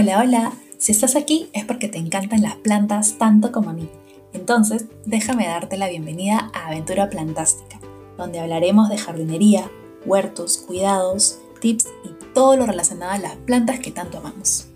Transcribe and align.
Hola, 0.00 0.20
hola. 0.20 0.52
Si 0.78 0.92
estás 0.92 1.16
aquí 1.16 1.50
es 1.52 1.64
porque 1.64 1.88
te 1.88 1.98
encantan 1.98 2.40
las 2.40 2.54
plantas 2.54 3.18
tanto 3.18 3.50
como 3.50 3.70
a 3.70 3.72
mí. 3.72 3.88
Entonces, 4.32 4.84
déjame 5.04 5.48
darte 5.48 5.76
la 5.76 5.88
bienvenida 5.88 6.52
a 6.54 6.68
Aventura 6.68 7.10
Plantástica, 7.10 7.80
donde 8.16 8.38
hablaremos 8.38 8.88
de 8.90 8.96
jardinería, 8.96 9.68
huertos, 10.06 10.58
cuidados, 10.58 11.40
tips 11.60 11.88
y 12.04 12.32
todo 12.32 12.56
lo 12.56 12.66
relacionado 12.66 13.10
a 13.10 13.18
las 13.18 13.34
plantas 13.38 13.80
que 13.80 13.90
tanto 13.90 14.18
amamos. 14.18 14.68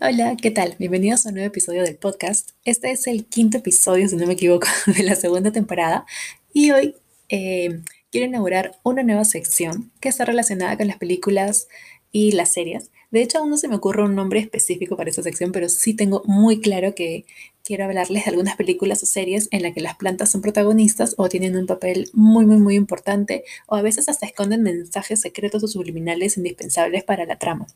Hola, 0.00 0.36
¿qué 0.40 0.52
tal? 0.52 0.76
Bienvenidos 0.78 1.26
a 1.26 1.30
un 1.30 1.34
nuevo 1.34 1.48
episodio 1.48 1.82
del 1.82 1.96
podcast. 1.96 2.50
Este 2.64 2.92
es 2.92 3.08
el 3.08 3.26
quinto 3.26 3.58
episodio, 3.58 4.08
si 4.08 4.14
no 4.14 4.24
me 4.28 4.34
equivoco, 4.34 4.68
de 4.86 5.02
la 5.02 5.16
segunda 5.16 5.50
temporada. 5.50 6.06
Y 6.52 6.70
hoy 6.70 6.94
eh, 7.28 7.80
quiero 8.10 8.26
inaugurar 8.26 8.78
una 8.82 9.02
nueva 9.02 9.24
sección 9.24 9.90
que 10.00 10.08
está 10.08 10.24
relacionada 10.24 10.76
con 10.76 10.86
las 10.86 10.98
películas 10.98 11.68
y 12.12 12.32
las 12.32 12.52
series. 12.52 12.90
De 13.10 13.22
hecho, 13.22 13.38
aún 13.38 13.50
no 13.50 13.56
se 13.56 13.68
me 13.68 13.76
ocurre 13.76 14.04
un 14.04 14.14
nombre 14.14 14.40
específico 14.40 14.96
para 14.96 15.10
esta 15.10 15.22
sección, 15.22 15.52
pero 15.52 15.68
sí 15.68 15.94
tengo 15.94 16.22
muy 16.26 16.60
claro 16.60 16.94
que 16.94 17.24
quiero 17.64 17.84
hablarles 17.84 18.24
de 18.24 18.30
algunas 18.30 18.56
películas 18.56 19.02
o 19.02 19.06
series 19.06 19.48
en 19.50 19.62
las 19.62 19.74
que 19.74 19.80
las 19.80 19.96
plantas 19.96 20.30
son 20.30 20.42
protagonistas 20.42 21.14
o 21.18 21.28
tienen 21.28 21.56
un 21.56 21.66
papel 21.66 22.10
muy, 22.12 22.44
muy, 22.46 22.58
muy 22.58 22.74
importante, 22.76 23.44
o 23.66 23.76
a 23.76 23.82
veces 23.82 24.08
hasta 24.08 24.26
esconden 24.26 24.62
mensajes 24.62 25.20
secretos 25.20 25.62
o 25.64 25.68
subliminales 25.68 26.36
indispensables 26.36 27.04
para 27.04 27.24
la 27.24 27.38
trama. 27.38 27.66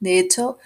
De 0.00 0.18
hecho, 0.18 0.58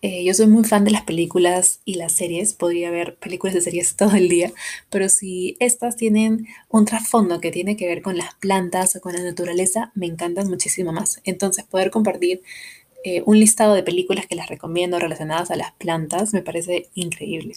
eh, 0.00 0.24
yo 0.24 0.32
soy 0.32 0.46
muy 0.46 0.64
fan 0.64 0.84
de 0.84 0.92
las 0.92 1.02
películas 1.02 1.80
y 1.84 1.94
las 1.94 2.12
series, 2.12 2.54
podría 2.54 2.90
ver 2.90 3.16
películas 3.16 3.54
de 3.54 3.60
series 3.60 3.96
todo 3.96 4.14
el 4.14 4.28
día, 4.28 4.52
pero 4.90 5.08
si 5.08 5.56
estas 5.60 5.96
tienen 5.96 6.46
un 6.68 6.84
trasfondo 6.84 7.40
que 7.40 7.50
tiene 7.50 7.76
que 7.76 7.86
ver 7.86 8.02
con 8.02 8.16
las 8.16 8.34
plantas 8.36 8.94
o 8.96 9.00
con 9.00 9.14
la 9.14 9.22
naturaleza, 9.22 9.90
me 9.94 10.06
encantan 10.06 10.48
muchísimo 10.48 10.92
más. 10.92 11.20
Entonces, 11.24 11.64
poder 11.64 11.90
compartir 11.90 12.42
eh, 13.04 13.22
un 13.26 13.38
listado 13.38 13.74
de 13.74 13.82
películas 13.82 14.26
que 14.26 14.36
las 14.36 14.48
recomiendo 14.48 14.98
relacionadas 14.98 15.50
a 15.50 15.56
las 15.56 15.72
plantas 15.72 16.32
me 16.32 16.42
parece 16.42 16.88
increíble. 16.94 17.54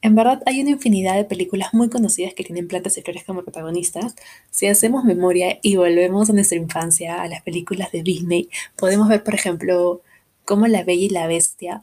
En 0.00 0.14
verdad 0.14 0.42
hay 0.46 0.60
una 0.60 0.70
infinidad 0.70 1.16
de 1.16 1.24
películas 1.24 1.74
muy 1.74 1.88
conocidas 1.90 2.32
que 2.34 2.44
tienen 2.44 2.68
plantas 2.68 2.96
y 2.98 3.02
flores 3.02 3.24
como 3.24 3.42
protagonistas. 3.42 4.14
Si 4.50 4.66
hacemos 4.66 5.04
memoria 5.04 5.58
y 5.62 5.76
volvemos 5.76 6.30
a 6.30 6.32
nuestra 6.32 6.56
infancia, 6.56 7.20
a 7.20 7.28
las 7.28 7.42
películas 7.42 7.90
de 7.92 8.02
Disney, 8.02 8.48
podemos 8.76 9.08
ver, 9.08 9.24
por 9.24 9.34
ejemplo, 9.34 10.02
cómo 10.48 10.66
la 10.66 10.82
Bella 10.82 11.04
y 11.04 11.10
la 11.10 11.26
Bestia 11.26 11.82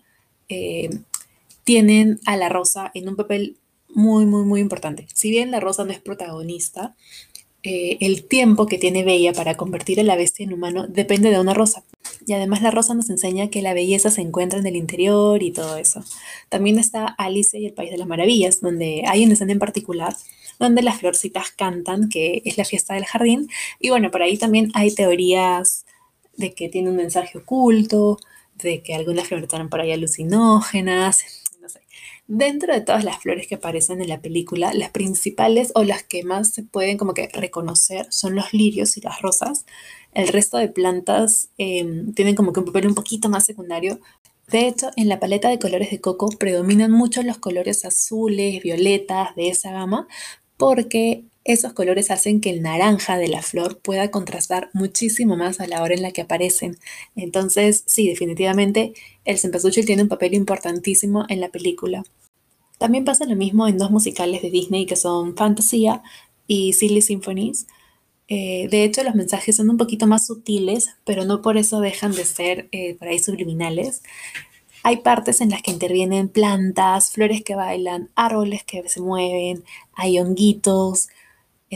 eh, 0.50 0.90
tienen 1.64 2.20
a 2.26 2.36
la 2.36 2.50
Rosa 2.50 2.90
en 2.96 3.08
un 3.08 3.16
papel 3.16 3.58
muy, 3.90 4.26
muy, 4.26 4.44
muy 4.44 4.60
importante. 4.60 5.08
Si 5.14 5.30
bien 5.30 5.52
la 5.52 5.60
Rosa 5.60 5.86
no 5.86 5.92
es 5.92 6.00
protagonista, 6.00 6.96
eh, 7.62 7.98
el 8.02 8.26
tiempo 8.26 8.66
que 8.66 8.80
tiene 8.80 9.04
Bella 9.04 9.34
para 9.34 9.56
convertir 9.56 10.00
a 10.00 10.04
la 10.04 10.16
bestia 10.16 10.44
en 10.44 10.54
humano 10.54 10.88
depende 10.88 11.30
de 11.30 11.40
una 11.40 11.54
rosa. 11.54 11.84
Y 12.26 12.34
además 12.34 12.64
la 12.64 12.72
rosa 12.72 12.94
nos 12.96 13.10
enseña 13.10 13.50
que 13.50 13.62
la 13.62 13.74
belleza 13.74 14.10
se 14.10 14.22
encuentra 14.22 14.60
en 14.60 14.66
el 14.66 14.76
interior 14.76 15.42
y 15.44 15.52
todo 15.52 15.78
eso. 15.78 16.04
También 16.50 16.80
está 16.80 17.06
Alice 17.06 17.58
y 17.58 17.68
el 17.68 17.74
País 17.74 17.92
de 17.92 17.98
las 17.98 18.08
Maravillas, 18.08 18.62
donde 18.62 19.04
hay 19.08 19.24
una 19.24 19.34
escena 19.34 19.52
en 19.52 19.60
particular 19.60 20.16
donde 20.60 20.82
las 20.82 21.00
florcitas 21.00 21.52
cantan, 21.52 22.10
que 22.10 22.42
es 22.46 22.58
la 22.58 22.66
fiesta 22.66 22.94
del 22.94 23.06
jardín. 23.06 23.50
Y 23.80 23.90
bueno, 23.90 24.10
por 24.10 24.22
ahí 24.22 24.38
también 24.38 24.72
hay 24.74 24.94
teorías 24.94 25.86
de 26.38 26.54
que 26.54 26.70
tiene 26.70 26.90
un 26.90 26.96
mensaje 26.96 27.38
oculto, 27.38 28.20
de 28.56 28.82
que 28.82 28.96
algunas 28.96 29.28
flores 29.28 29.44
están 29.44 29.70
por 29.70 29.82
ahí 29.82 29.92
alucinógenas, 29.92 31.24
no 31.62 31.70
sé. 31.70 31.82
Dentro 32.28 32.74
de 32.74 32.82
todas 32.82 33.04
las 33.04 33.20
flores 33.20 33.48
que 33.48 33.56
aparecen 33.56 34.02
en 34.02 34.10
la 34.10 34.22
película, 34.22 34.74
las 34.74 34.90
principales 34.90 35.72
o 35.76 35.84
las 35.84 36.04
que 36.04 36.24
más 36.24 36.50
se 36.50 36.64
pueden 36.64 36.98
como 36.98 37.14
que 37.14 37.28
reconocer 37.28 38.08
son 38.10 38.36
los 38.36 38.54
lirios 38.54 38.98
y 38.98 39.02
las 39.02 39.22
rosas. 39.22 39.66
El 40.14 40.30
resto 40.30 40.58
de 40.58 40.70
plantas 40.70 41.50
em, 41.58 42.14
tienen 42.14 42.36
como 42.36 42.54
que 42.54 42.62
un 42.62 42.66
papel 42.66 42.88
un 42.88 42.96
poquito 42.96 43.30
más 43.30 43.46
secundario. 43.46 44.00
De 44.48 44.68
hecho, 44.68 44.90
en 44.96 45.10
la 45.10 45.20
paleta 45.20 45.50
de 45.50 45.60
colores 45.60 45.92
de 45.92 46.02
coco 46.02 46.30
predominan 46.30 46.92
mucho 46.92 47.22
los 47.24 47.38
colores 47.38 47.86
azules, 47.86 48.62
violetas 48.64 49.36
de 49.36 49.50
esa 49.50 49.72
gama, 49.72 50.08
porque 50.58 51.26
esos 51.46 51.74
colores 51.74 52.10
hacen 52.10 52.42
que 52.42 52.50
el 52.50 52.64
naranja 52.64 53.18
de 53.18 53.28
la 53.28 53.44
flor 53.44 53.80
pueda 53.80 54.10
contrastar 54.10 54.70
muchísimo 54.74 55.38
más 55.38 55.60
a 55.60 55.68
la 55.68 55.84
hora 55.84 55.94
en 55.94 56.02
la 56.02 56.12
que 56.12 56.22
aparecen. 56.22 56.78
Entonces, 57.16 57.84
sí, 57.86 58.10
definitivamente 58.10 58.94
el 59.26 59.38
cempasúchil 59.38 59.86
tiene 59.86 60.02
un 60.02 60.10
papel 60.10 60.34
importantísimo 60.34 61.24
en 61.30 61.40
la 61.40 61.50
película. 61.50 62.04
También 62.80 63.06
pasa 63.06 63.26
lo 63.26 63.36
mismo 63.36 63.68
en 63.68 63.78
dos 63.78 63.92
musicales 63.92 64.42
de 64.42 64.50
Disney 64.50 64.88
que 64.88 64.96
son 64.96 65.38
Fantasía 65.38 66.02
y 66.48 66.74
Silly 66.74 67.02
Symphonies. 67.02 67.68
Eh, 68.28 68.68
de 68.72 68.84
hecho, 68.84 69.04
los 69.04 69.14
mensajes 69.14 69.56
son 69.56 69.70
un 69.70 69.78
poquito 69.78 70.08
más 70.08 70.26
sutiles, 70.26 70.90
pero 71.06 71.26
no 71.26 71.44
por 71.44 71.58
eso 71.58 71.80
dejan 71.80 72.12
de 72.14 72.26
ser 72.26 72.70
eh, 72.72 72.96
por 72.96 73.08
ahí 73.08 73.20
subliminales. 73.20 74.02
Hay 74.82 74.98
partes 74.98 75.42
en 75.42 75.52
las 75.52 75.62
que 75.62 75.72
intervienen 75.72 76.28
plantas, 76.28 77.12
flores 77.12 77.44
que 77.44 77.56
bailan, 77.56 78.10
árboles 78.16 78.64
que 78.64 78.88
se 78.90 79.02
mueven, 79.02 79.64
hay 79.94 80.20
honguitos, 80.20 81.10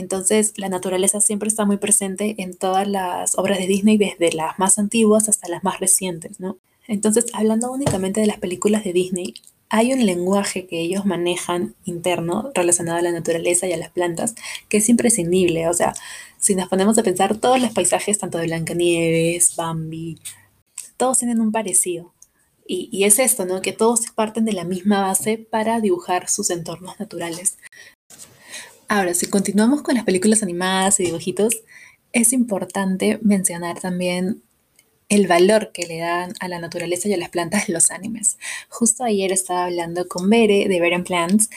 entonces, 0.00 0.54
la 0.56 0.68
naturaleza 0.68 1.20
siempre 1.20 1.48
está 1.48 1.64
muy 1.64 1.76
presente 1.76 2.34
en 2.38 2.56
todas 2.56 2.88
las 2.88 3.38
obras 3.38 3.58
de 3.58 3.66
Disney, 3.66 3.98
desde 3.98 4.32
las 4.32 4.58
más 4.58 4.78
antiguas 4.78 5.28
hasta 5.28 5.48
las 5.48 5.62
más 5.62 5.78
recientes, 5.78 6.40
¿no? 6.40 6.58
Entonces, 6.88 7.26
hablando 7.32 7.70
únicamente 7.70 8.20
de 8.20 8.26
las 8.26 8.38
películas 8.38 8.82
de 8.82 8.92
Disney, 8.92 9.34
hay 9.68 9.92
un 9.92 10.04
lenguaje 10.04 10.66
que 10.66 10.80
ellos 10.80 11.06
manejan 11.06 11.76
interno 11.84 12.50
relacionado 12.54 12.98
a 12.98 13.02
la 13.02 13.12
naturaleza 13.12 13.68
y 13.68 13.72
a 13.72 13.76
las 13.76 13.90
plantas 13.90 14.34
que 14.68 14.78
es 14.78 14.88
imprescindible. 14.88 15.68
O 15.68 15.74
sea, 15.74 15.94
si 16.38 16.56
nos 16.56 16.68
ponemos 16.68 16.98
a 16.98 17.04
pensar, 17.04 17.36
todos 17.36 17.60
los 17.60 17.72
paisajes, 17.72 18.18
tanto 18.18 18.38
de 18.38 18.46
Blancanieves, 18.46 19.54
Bambi, 19.54 20.18
todos 20.96 21.18
tienen 21.18 21.40
un 21.40 21.52
parecido. 21.52 22.12
Y, 22.72 23.02
es 23.02 23.18
esto, 23.18 23.46
¿no? 23.46 23.62
Que 23.62 23.72
todos 23.72 24.02
parten 24.14 24.44
de 24.44 24.52
la 24.52 24.62
misma 24.62 25.00
base 25.00 25.38
para 25.38 25.80
dibujar 25.80 26.28
sus 26.28 26.50
entornos 26.50 27.00
naturales. 27.00 27.58
Ahora, 28.92 29.14
si 29.14 29.26
continuamos 29.26 29.82
con 29.82 29.94
las 29.94 30.02
películas 30.02 30.42
animadas 30.42 30.98
y 30.98 31.04
dibujitos, 31.04 31.62
es 32.12 32.32
importante 32.32 33.20
mencionar 33.22 33.78
también 33.78 34.42
el 35.08 35.28
valor 35.28 35.70
que 35.72 35.86
le 35.86 35.98
dan 35.98 36.32
a 36.40 36.48
la 36.48 36.58
naturaleza 36.58 37.08
y 37.08 37.12
a 37.12 37.16
las 37.16 37.28
plantas 37.28 37.68
los 37.68 37.92
animes. 37.92 38.36
Justo 38.68 39.04
ayer 39.04 39.30
estaba 39.30 39.66
hablando 39.66 40.08
con 40.08 40.28
Bere 40.28 40.66
de 40.66 40.80
Bere 40.80 40.98
Plants 41.04 41.50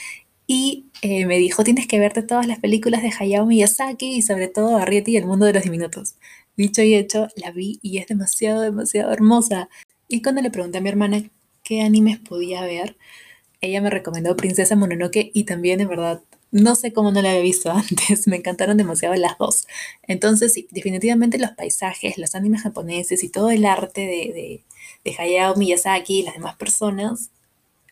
y 0.46 0.84
eh, 1.02 1.26
me 1.26 1.38
dijo, 1.38 1.64
tienes 1.64 1.88
que 1.88 1.98
verte 1.98 2.22
todas 2.22 2.46
las 2.46 2.60
películas 2.60 3.02
de 3.02 3.10
Hayao 3.18 3.46
Miyazaki 3.46 4.14
y 4.14 4.22
sobre 4.22 4.46
todo 4.46 4.76
Arrietty 4.76 5.14
y 5.14 5.16
el 5.16 5.26
mundo 5.26 5.44
de 5.44 5.54
los 5.54 5.64
diminutos. 5.64 6.14
Dicho 6.56 6.82
y 6.82 6.94
hecho, 6.94 7.26
la 7.34 7.50
vi 7.50 7.80
y 7.82 7.98
es 7.98 8.06
demasiado, 8.06 8.60
demasiado 8.60 9.12
hermosa. 9.12 9.68
Y 10.06 10.22
cuando 10.22 10.40
le 10.40 10.52
pregunté 10.52 10.78
a 10.78 10.82
mi 10.82 10.88
hermana 10.88 11.28
qué 11.64 11.82
animes 11.82 12.20
podía 12.20 12.62
ver, 12.62 12.96
ella 13.60 13.80
me 13.80 13.90
recomendó 13.90 14.36
Princesa 14.36 14.76
Mononoke 14.76 15.32
y 15.34 15.42
también, 15.42 15.80
en 15.80 15.88
verdad, 15.88 16.22
no 16.54 16.76
sé 16.76 16.92
cómo 16.92 17.10
no 17.10 17.20
la 17.20 17.30
había 17.30 17.42
visto 17.42 17.70
antes, 17.72 18.28
me 18.28 18.36
encantaron 18.36 18.76
demasiado 18.76 19.14
las 19.16 19.36
dos. 19.38 19.66
Entonces, 20.04 20.52
sí, 20.52 20.68
definitivamente 20.70 21.36
los 21.36 21.50
paisajes, 21.50 22.16
los 22.16 22.36
animes 22.36 22.62
japoneses 22.62 23.24
y 23.24 23.28
todo 23.28 23.50
el 23.50 23.66
arte 23.66 24.02
de, 24.02 24.62
de, 25.04 25.16
Hayao 25.18 25.56
Miyazaki 25.56 26.20
y 26.20 26.22
las 26.22 26.34
demás 26.34 26.56
personas 26.56 27.30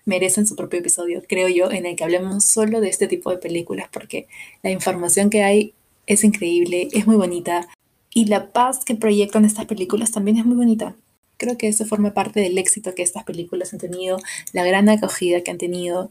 merecen 0.04 0.46
su 0.46 0.56
propio 0.56 0.78
episodio, 0.78 1.22
creo 1.28 1.48
yo, 1.48 1.70
en 1.70 1.86
el 1.86 1.96
que 1.96 2.04
hablemos 2.04 2.44
solo 2.44 2.80
de 2.80 2.88
este 2.88 3.08
tipo 3.08 3.30
de 3.30 3.38
películas, 3.38 3.88
porque 3.92 4.26
la 4.62 4.70
información 4.70 5.28
que 5.28 5.42
hay 5.42 5.74
es 6.06 6.24
increíble, 6.24 6.88
es 6.92 7.06
muy 7.06 7.16
bonita, 7.16 7.68
y 8.14 8.26
la 8.26 8.52
paz 8.52 8.84
que 8.84 8.94
proyectan 8.94 9.44
estas 9.44 9.66
películas 9.66 10.10
también 10.10 10.38
es 10.38 10.44
muy 10.44 10.56
bonita. 10.56 10.96
Creo 11.36 11.56
que 11.56 11.68
eso 11.68 11.84
forma 11.86 12.14
parte 12.14 12.40
del 12.40 12.58
éxito 12.58 12.94
que 12.94 13.02
estas 13.02 13.24
películas 13.24 13.72
han 13.72 13.78
tenido, 13.78 14.18
la 14.52 14.64
gran 14.64 14.88
acogida 14.88 15.42
que 15.42 15.50
han 15.50 15.58
tenido, 15.58 16.10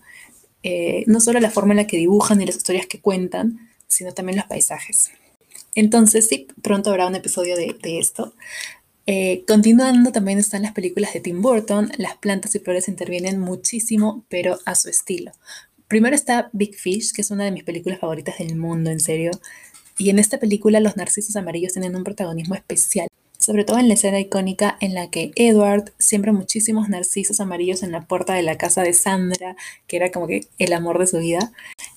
eh, 0.64 1.04
no 1.08 1.20
solo 1.20 1.40
la 1.40 1.50
forma 1.50 1.74
en 1.74 1.78
la 1.78 1.88
que 1.88 1.98
dibujan 1.98 2.42
y 2.42 2.46
las 2.46 2.56
historias 2.56 2.86
que 2.86 3.00
cuentan, 3.00 3.70
sino 3.88 4.14
también 4.14 4.38
los 4.38 4.46
paisajes. 4.46 5.12
Entonces, 5.76 6.28
sí, 6.28 6.47
pronto 6.62 6.90
habrá 6.90 7.08
un 7.08 7.16
episodio 7.16 7.56
de, 7.56 7.78
esto. 8.00 8.34
Eh, 9.08 9.44
continuando, 9.47 10.12
también 10.12 10.38
están 10.38 10.62
las 10.62 10.74
películas 10.74 11.14
de 11.14 11.22
Tim 11.22 11.41
Burton. 11.41 11.91
Las 11.97 12.18
plantas 12.18 12.56
y 12.56 12.59
flores 12.59 12.88
intervienen 12.88 13.40
muchísimo, 13.40 14.26
pero 14.30 14.59
a 14.66 14.76
su 14.76 14.90
estilo. 14.90 15.32
Primero 15.88 16.16
está 16.16 16.50
Big 16.53 16.76
Fish, 16.76 17.12
que 17.12 17.22
es 17.22 17.32
una 17.32 17.46
de 17.46 17.52
mis 17.52 17.64
películas 17.64 18.00
favoritas 18.00 18.38
del 18.38 18.56
mundo, 18.56 18.91
en 18.91 19.00
serio. 19.00 19.32
Y 19.97 20.09
en 20.09 20.20
esta 20.20 20.40
película 20.40 20.80
los 20.80 20.97
narcisos 20.97 21.35
amarillos 21.35 21.74
tienen 21.74 21.96
un 21.96 22.03
protagonismo 22.03 22.56
especial 22.56 23.08
sobre 23.41 23.66
todo 23.66 23.79
en 23.79 23.88
la 23.88 23.96
escena 23.96 24.20
icónica 24.20 24.78
en 24.79 24.93
la 24.93 25.09
que 25.09 25.32
Edward 25.35 25.91
siembra 25.97 26.32
muchísimos 26.32 26.90
narcisos 26.90 27.40
amarillos 27.40 27.82
en 27.84 27.91
la 27.91 28.02
puerta 28.02 28.34
de 28.34 28.43
la 28.43 28.58
casa 28.58 28.84
de 28.84 28.93
Sandra, 28.93 29.55
que 29.88 29.97
era 29.97 30.11
como 30.11 30.28
que 30.28 30.47
el 30.59 30.73
amor 30.73 30.99
de 30.99 31.08
su 31.08 31.17
vida. 31.17 31.52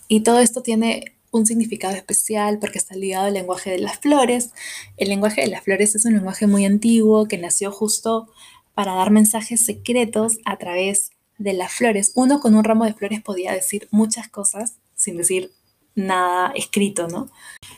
Y 0.09 0.21
todo 0.21 0.41
esto 0.41 0.63
tiene 0.63 1.15
un 1.31 1.47
significado 1.47 1.95
especial 1.95 2.59
porque 2.59 2.79
está 2.79 2.95
ligado 2.95 3.27
al 3.27 3.35
lenguaje 3.35 3.71
de 3.71 3.79
las 3.79 3.99
flores. 3.99 4.51
El 4.97 5.09
lenguaje 5.09 5.43
de 5.43 5.49
las 5.49 5.65
flores 5.65 5.95
es 5.95 6.05
un 6.05 6.15
lenguaje 6.15 6.47
muy 6.47 6.65
antiguo 6.65 7.29
que 7.29 7.39
nació 7.39 7.71
justo 7.71 8.29
para 8.75 8.95
dar 8.95 9.11
mensajes 9.11 9.61
secretos 9.61 10.39
a 10.45 10.57
través 10.57 11.11
de 11.39 11.53
las 11.53 11.73
flores. 11.73 12.13
Uno 12.15 12.41
con 12.41 12.55
un 12.55 12.65
ramo 12.65 12.85
de 12.85 12.95
flores 12.95 13.21
podía 13.21 13.53
decir 13.53 13.89
muchas 13.91 14.29
cosas 14.29 14.77
sin 14.97 15.17
decir 15.17 15.51
nada 15.95 16.53
escrito, 16.55 17.09
¿no? 17.09 17.31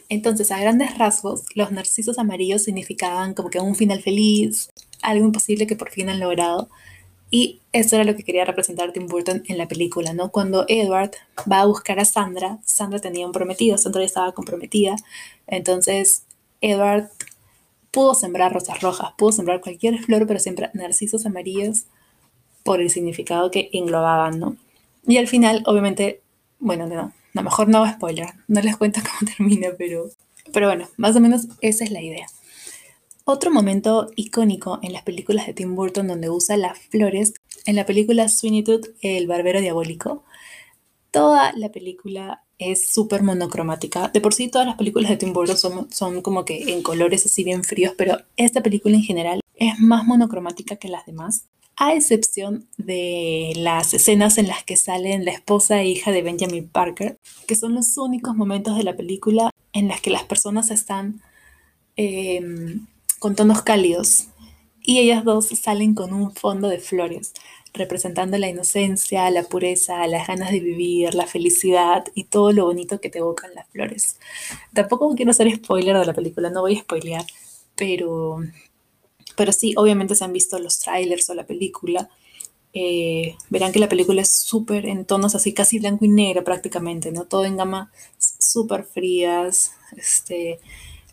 Entonces, 0.09 0.51
a 0.51 0.61
grandes 0.61 0.97
rasgos, 0.99 1.45
los 1.55 1.73
narcisos 1.73 2.19
amarillos 2.19 2.63
significaban 2.63 3.35
como 3.35 3.51
que 3.51 3.61
un 3.61 3.75
final 3.75 4.03
feliz, 4.03 4.71
algo 5.03 5.27
imposible 5.27 5.67
que 5.67 5.77
por 5.77 5.91
fin 5.91 6.09
han 6.09 6.21
logrado. 6.21 6.69
Y 7.31 7.61
eso 7.73 7.97
era 7.97 8.05
lo 8.05 8.15
que 8.17 8.23
quería 8.23 8.45
representar 8.45 8.93
Tim 8.93 9.09
Burton 9.09 9.43
en 9.49 9.59
la 9.59 9.67
película, 9.67 10.13
¿no? 10.13 10.31
Cuando 10.31 10.65
Edward 10.69 11.11
va 11.51 11.61
a 11.61 11.67
buscar 11.67 11.99
a 11.99 12.05
Sandra, 12.05 12.59
Sandra 12.65 13.01
tenía 13.01 13.27
un 13.27 13.33
prometido, 13.33 13.77
Sandra 13.79 14.03
ya 14.03 14.07
estaba 14.07 14.33
comprometida, 14.33 14.95
entonces 15.49 16.25
Edward 16.61 17.11
pudo 17.91 18.15
sembrar 18.15 18.53
rosas 18.53 18.81
rojas, 18.81 19.11
pudo 19.19 19.33
sembrar 19.33 19.61
cualquier 19.61 19.99
flor, 19.99 20.27
pero 20.27 20.39
siempre 20.39 20.71
narcisos 20.75 21.27
amarillos 21.27 21.87
por 22.63 22.81
el 22.81 22.91
significado 22.91 23.51
que 23.51 23.71
englobaban, 23.73 24.39
¿no? 24.39 24.57
Y 25.07 25.17
al 25.19 25.29
final, 25.29 25.63
obviamente, 25.67 26.21
bueno, 26.59 26.87
no, 26.87 27.13
lo 27.43 27.51
mejor 27.51 27.69
no 27.69 27.85
a 27.85 27.93
spoiler, 27.93 28.29
no 28.49 28.61
les 28.61 28.77
cuento 28.77 29.01
cómo 29.19 29.31
termina, 29.31 29.69
pero, 29.77 30.11
pero 30.53 30.67
bueno, 30.69 30.89
más 30.97 31.17
o 31.17 31.21
menos 31.21 31.47
esa 31.61 31.85
es 31.85 31.91
la 31.91 32.03
idea. 32.03 32.27
Otro 33.25 33.51
momento 33.51 34.11
icónico 34.15 34.79
en 34.83 34.93
las 34.93 35.03
películas 35.03 35.47
de 35.47 35.55
Tim 35.55 35.75
Burton 35.75 36.07
donde 36.07 36.31
usa 36.31 36.57
las 36.57 36.79
flores, 36.79 37.35
en 37.65 37.75
la 37.75 37.85
película 37.85 38.29
Sweeney 38.29 38.65
El 39.01 39.27
Barbero 39.27 39.61
Diabólico, 39.61 40.25
toda 41.11 41.53
la 41.57 41.73
película 41.73 42.45
es 42.59 42.93
súper 42.93 43.23
monocromática. 43.23 44.09
De 44.09 44.21
por 44.21 44.33
sí 44.33 44.49
todas 44.49 44.67
las 44.67 44.77
películas 44.77 45.11
de 45.11 45.17
Tim 45.17 45.33
Burton 45.33 45.57
son, 45.57 45.93
son 45.93 46.23
como 46.23 46.45
que 46.45 46.73
en 46.73 46.83
colores 46.83 47.27
así 47.27 47.45
bien 47.45 47.65
fríos, 47.65 47.95
pero 47.97 48.19
esta 48.37 48.63
película 48.63 48.95
en 48.95 49.03
general 49.03 49.41
es 49.55 49.79
más 49.81 50.05
monocromática 50.05 50.77
que 50.77 50.89
las 50.89 51.05
demás, 51.07 51.47
a 51.77 51.95
excepción 51.95 52.69
de 52.79 53.53
las 53.57 53.95
escenas 53.95 54.39
en 54.39 54.49
las 54.49 54.65
que 54.65 54.77
salen 54.77 55.25
la 55.25 55.33
esposa 55.33 55.81
e 55.81 55.87
hija 55.87 56.11
de 56.11 56.23
Benjamin 56.23 56.69
Parker, 56.69 57.19
que 57.47 57.57
son 57.57 57.75
los 57.75 57.97
únicos 57.99 58.35
momentos 58.35 58.77
de 58.77 58.85
la 58.85 58.97
película 58.97 59.51
en 59.73 59.89
las 59.89 60.01
que 60.01 60.11
las 60.11 60.25
personas 60.25 60.71
están... 60.71 61.21
Em, 61.97 62.87
con 63.19 63.35
tonos 63.35 63.63
cálidos 63.63 64.29
y 64.83 64.99
ellas 65.01 65.25
dos 65.25 65.47
salen 65.47 65.95
con 65.95 66.13
un 66.13 66.33
fondo 66.33 66.69
de 66.69 66.79
flores, 66.79 67.33
representando 67.75 68.39
la 68.39 68.49
inocencia, 68.49 69.29
la 69.31 69.43
pureza, 69.43 70.07
las 70.07 70.29
ganas 70.29 70.53
de 70.53 70.61
vivir, 70.61 71.15
la 71.15 71.27
felicidad 71.27 72.05
y 72.15 72.25
todo 72.25 72.53
lo 72.53 72.67
bonito 72.67 73.01
que 73.01 73.11
te 73.11 73.19
evocan 73.19 73.55
las 73.55 73.67
flores. 73.69 74.19
Tampoco 74.73 75.13
quiero 75.17 75.33
ser 75.33 75.53
spoiler 75.53 75.99
de 75.99 76.07
la 76.07 76.15
película, 76.15 76.51
no 76.51 76.61
voy 76.61 76.77
a 76.77 76.81
spoilear, 76.81 77.25
pero, 77.75 78.39
pero 79.37 79.53
sí, 79.53 79.75
obviamente 79.77 80.15
se 80.15 80.25
han 80.25 80.33
visto 80.33 80.59
los 80.59 80.79
trailers 80.81 81.29
o 81.31 81.35
la 81.35 81.47
película. 81.47 82.09
Eh, 82.73 83.37
verán 83.49 83.73
que 83.73 83.79
la 83.79 83.89
película 83.89 84.23
es 84.23 84.31
súper 84.31 84.87
en 84.87 85.07
tonos 85.07 85.35
así 85.35 85.55
casi 85.55 85.79
blanco 85.79 86.05
y 86.05 86.09
negro 86.09 86.45
prácticamente, 86.45 87.13
¿no? 87.13 87.25
Todo 87.25 87.45
en 87.45 87.57
gama 87.57 87.91
súper 88.19 88.85
frías, 88.85 89.73
este, 89.97 90.61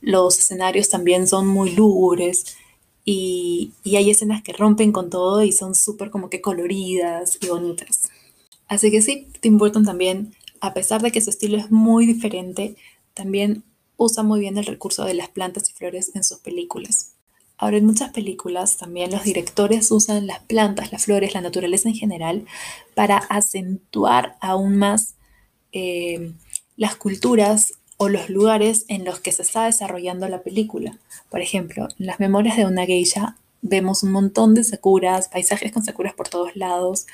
los 0.02 0.38
escenarios 0.40 0.90
también 0.90 1.28
son 1.28 1.48
muy 1.48 1.72
lúgubres 1.72 2.58
y, 3.06 3.74
hay 3.86 4.10
escenas 4.10 4.44
que 4.44 4.54
rompen 4.54 4.92
con 4.92 5.10
todo 5.10 5.44
y 5.44 5.52
son 5.52 5.76
súper 5.76 6.10
como 6.12 6.30
que 6.30 6.42
coloridas 6.42 7.38
y 7.42 7.48
bonitas. 7.48 8.10
Así 8.68 8.92
que 8.92 9.02
sí, 9.02 9.28
Tim 9.42 9.58
Burton 9.58 9.86
también, 9.86 10.36
a 10.62 10.74
pesar 10.74 11.02
de 11.02 11.12
que 11.12 11.22
su 11.22 11.30
estilo 11.30 11.58
es 11.58 11.72
muy 11.72 12.06
diferente, 12.06 12.76
también 13.14 13.64
usa 13.98 14.24
muy 14.24 14.40
bien 14.40 14.58
el 14.58 14.66
recurso 14.66 15.06
de 15.06 15.14
las 15.14 15.30
plantas 15.30 15.70
y 15.70 15.74
flores 15.74 16.12
en 16.16 16.24
sus 16.24 16.40
películas. 16.40 17.14
Ahora, 17.58 17.78
en 17.78 17.86
muchas 17.86 18.12
películas 18.12 18.78
también 18.78 19.12
los 19.12 19.24
directores 19.24 19.90
usan 19.92 20.28
las 20.28 20.40
plantas, 20.40 20.92
las 20.92 21.06
flores, 21.06 21.34
la 21.34 21.42
naturaleza 21.42 21.90
en 21.90 21.96
general 21.96 22.46
para 22.96 23.18
acentuar 23.18 24.36
aún 24.42 24.76
más 24.76 25.16
eh, 25.72 26.34
las 26.76 26.96
culturas 26.96 27.74
o 27.98 28.10
los 28.10 28.30
lugares 28.30 28.86
en 28.88 29.06
los 29.06 29.20
que 29.20 29.32
se 29.32 29.44
está 29.44 29.66
desarrollando 29.66 30.28
la 30.28 30.42
película. 30.42 31.00
Por 31.30 31.42
ejemplo, 31.42 31.88
en 32.00 32.08
las 32.08 32.20
memorias 32.20 32.58
de 32.58 32.66
una 32.66 32.86
geisha 32.86 33.38
vemos 33.62 34.04
un 34.04 34.12
montón 34.12 34.56
de 34.56 34.64
sakuras, 34.64 35.30
paisajes 35.30 35.72
con 35.72 35.84
sakuras 35.84 36.14
por 36.14 36.28
todos 36.28 36.56
lados, 36.56 37.08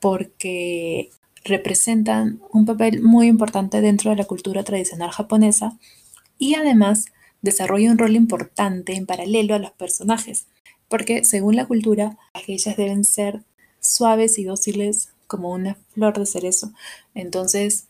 porque 0.00 1.10
representan 1.44 2.40
un 2.50 2.64
papel 2.64 3.02
muy 3.02 3.26
importante 3.26 3.80
dentro 3.80 4.10
de 4.10 4.16
la 4.16 4.24
cultura 4.24 4.62
tradicional 4.64 5.10
japonesa 5.10 5.78
y 6.38 6.54
además 6.54 7.06
desarrolla 7.42 7.90
un 7.90 7.98
rol 7.98 8.16
importante 8.16 8.94
en 8.94 9.06
paralelo 9.06 9.54
a 9.54 9.58
los 9.58 9.72
personajes, 9.72 10.46
porque 10.88 11.24
según 11.24 11.56
la 11.56 11.66
cultura, 11.66 12.16
las 12.34 12.44
geishas 12.44 12.76
deben 12.76 13.04
ser 13.04 13.42
suaves 13.80 14.38
y 14.38 14.44
dóciles 14.44 15.10
como 15.26 15.50
una 15.50 15.76
flor 15.92 16.18
de 16.18 16.26
cerezo. 16.26 16.72
Entonces, 17.14 17.86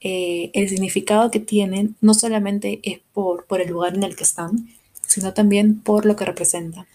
eh, 0.00 0.50
el 0.54 0.68
significado 0.68 1.30
que 1.30 1.40
tienen 1.40 1.96
no 2.00 2.14
solamente 2.14 2.80
es 2.82 3.00
por, 3.12 3.46
por 3.46 3.60
el 3.60 3.70
lugar 3.70 3.94
en 3.94 4.02
el 4.02 4.16
que 4.16 4.24
están, 4.24 4.68
sino 5.00 5.32
también 5.34 5.80
por 5.80 6.06
lo 6.06 6.16
que 6.16 6.24
representan. 6.24 6.86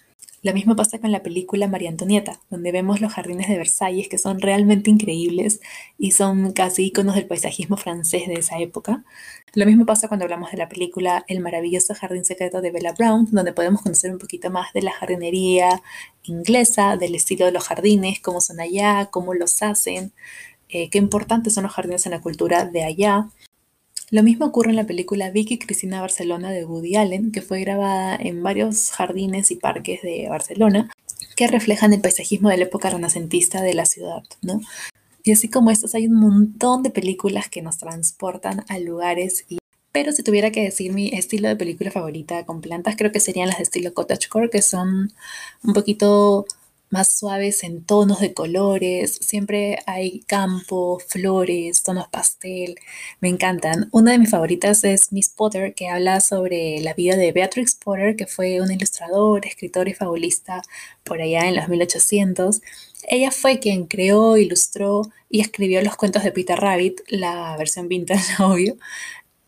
Lo 0.43 0.53
mismo 0.53 0.75
pasa 0.75 0.99
con 0.99 1.11
la 1.11 1.23
película 1.23 1.67
María 1.67 1.89
Antonieta, 1.89 2.39
donde 2.51 2.71
vemos 2.71 3.01
los 3.01 3.11
jardines 3.11 3.47
de 3.47 3.57
Versalles 3.57 4.07
que 4.07 4.19
son 4.19 4.39
realmente 4.39 4.91
increíbles 4.91 5.61
y 5.97 6.11
son 6.11 6.53
casi 6.53 6.85
iconos 6.85 7.15
del 7.15 7.25
paisajismo 7.25 7.75
francés 7.75 8.27
de 8.27 8.35
esa 8.35 8.59
época. 8.59 9.03
Lo 9.53 9.65
mismo 9.65 9.87
pasa 9.87 10.07
cuando 10.07 10.25
hablamos 10.25 10.51
de 10.51 10.57
la 10.57 10.69
película 10.69 11.25
El 11.27 11.39
maravilloso 11.39 11.95
jardín 11.95 12.23
secreto 12.23 12.61
de 12.61 12.69
Bella 12.69 12.93
Brown, 12.93 13.27
donde 13.31 13.51
podemos 13.51 13.81
conocer 13.81 14.11
un 14.11 14.19
poquito 14.19 14.51
más 14.51 14.71
de 14.73 14.83
la 14.83 14.91
jardinería 14.91 15.81
inglesa, 16.23 16.97
del 16.97 17.15
estilo 17.15 17.45
de 17.45 17.51
los 17.51 17.63
jardines, 17.63 18.19
cómo 18.19 18.39
son 18.39 18.59
allá, 18.59 19.07
cómo 19.11 19.33
los 19.33 19.63
hacen, 19.63 20.13
eh, 20.69 20.89
qué 20.91 20.99
importantes 20.99 21.55
son 21.55 21.63
los 21.63 21.73
jardines 21.73 22.05
en 22.05 22.11
la 22.11 22.21
cultura 22.21 22.65
de 22.65 22.83
allá. 22.83 23.29
Lo 24.09 24.23
mismo 24.23 24.45
ocurre 24.45 24.69
en 24.69 24.77
la 24.77 24.85
película 24.85 25.31
Vicky 25.31 25.57
Cristina 25.57 25.99
Barcelona 25.99 26.49
de 26.51 26.63
Woody 26.63 26.95
Allen, 26.95 27.31
que 27.31 27.41
fue 27.41 27.59
grabada 27.59 28.15
en 28.15 28.41
varios 28.41 28.91
jardines 28.91 29.51
y 29.51 29.57
parques 29.57 30.01
de 30.01 30.27
Barcelona, 30.29 30.89
que 31.35 31.47
reflejan 31.47 31.91
el 31.91 31.99
paisajismo 31.99 32.49
de 32.49 32.57
la 32.57 32.63
época 32.63 32.89
renacentista 32.89 33.61
de 33.61 33.73
la 33.73 33.85
ciudad, 33.85 34.23
¿no? 34.41 34.61
Y 35.23 35.33
así 35.33 35.49
como 35.49 35.71
estas, 35.71 35.93
hay 35.93 36.07
un 36.07 36.15
montón 36.15 36.83
de 36.83 36.89
películas 36.89 37.49
que 37.49 37.61
nos 37.61 37.77
transportan 37.77 38.63
a 38.69 38.79
lugares 38.79 39.45
y 39.49 39.57
pero 39.91 40.11
si 40.11 40.21
tuviera 40.21 40.51
que 40.51 40.61
decir 40.61 40.93
mi 40.93 41.09
estilo 41.09 41.47
de 41.47 41.55
película 41.55 41.89
favorita 41.89 42.45
con 42.45 42.61
plantas, 42.61 42.95
creo 42.95 43.11
que 43.11 43.19
serían 43.19 43.47
las 43.47 43.57
de 43.57 43.63
estilo 43.63 43.95
cottagecore, 43.95 44.51
que 44.51 44.61
son 44.61 45.11
un 45.63 45.73
poquito 45.73 46.45
más 46.89 47.17
suaves 47.17 47.63
en 47.63 47.83
tonos 47.83 48.19
de 48.19 48.33
colores. 48.33 49.19
Siempre 49.21 49.79
hay 49.85 50.21
campo, 50.21 50.99
flores, 51.07 51.83
tonos 51.83 52.07
pastel. 52.09 52.75
Me 53.19 53.29
encantan. 53.29 53.89
Una 53.91 54.11
de 54.11 54.19
mis 54.19 54.29
favoritas 54.29 54.83
es 54.83 55.11
Miss 55.11 55.29
Potter, 55.29 55.73
que 55.73 55.89
habla 55.89 56.21
sobre 56.21 56.79
la 56.81 56.93
vida 56.93 57.15
de 57.15 57.31
Beatrix 57.31 57.75
Potter, 57.75 58.15
que 58.15 58.27
fue 58.27 58.61
una 58.61 58.73
ilustradora, 58.73 59.47
escritora 59.47 59.89
y 59.89 59.93
fabulista 59.93 60.61
por 61.03 61.21
allá 61.21 61.47
en 61.47 61.55
los 61.55 61.67
1800. 61.67 62.61
Ella 63.09 63.31
fue 63.31 63.59
quien 63.59 63.85
creó, 63.85 64.37
ilustró 64.37 65.03
y 65.29 65.41
escribió 65.41 65.81
los 65.81 65.95
cuentos 65.95 66.23
de 66.23 66.31
Peter 66.31 66.57
Rabbit, 66.59 67.01
la 67.09 67.55
versión 67.57 67.87
vintage, 67.87 68.23
obvio. 68.43 68.77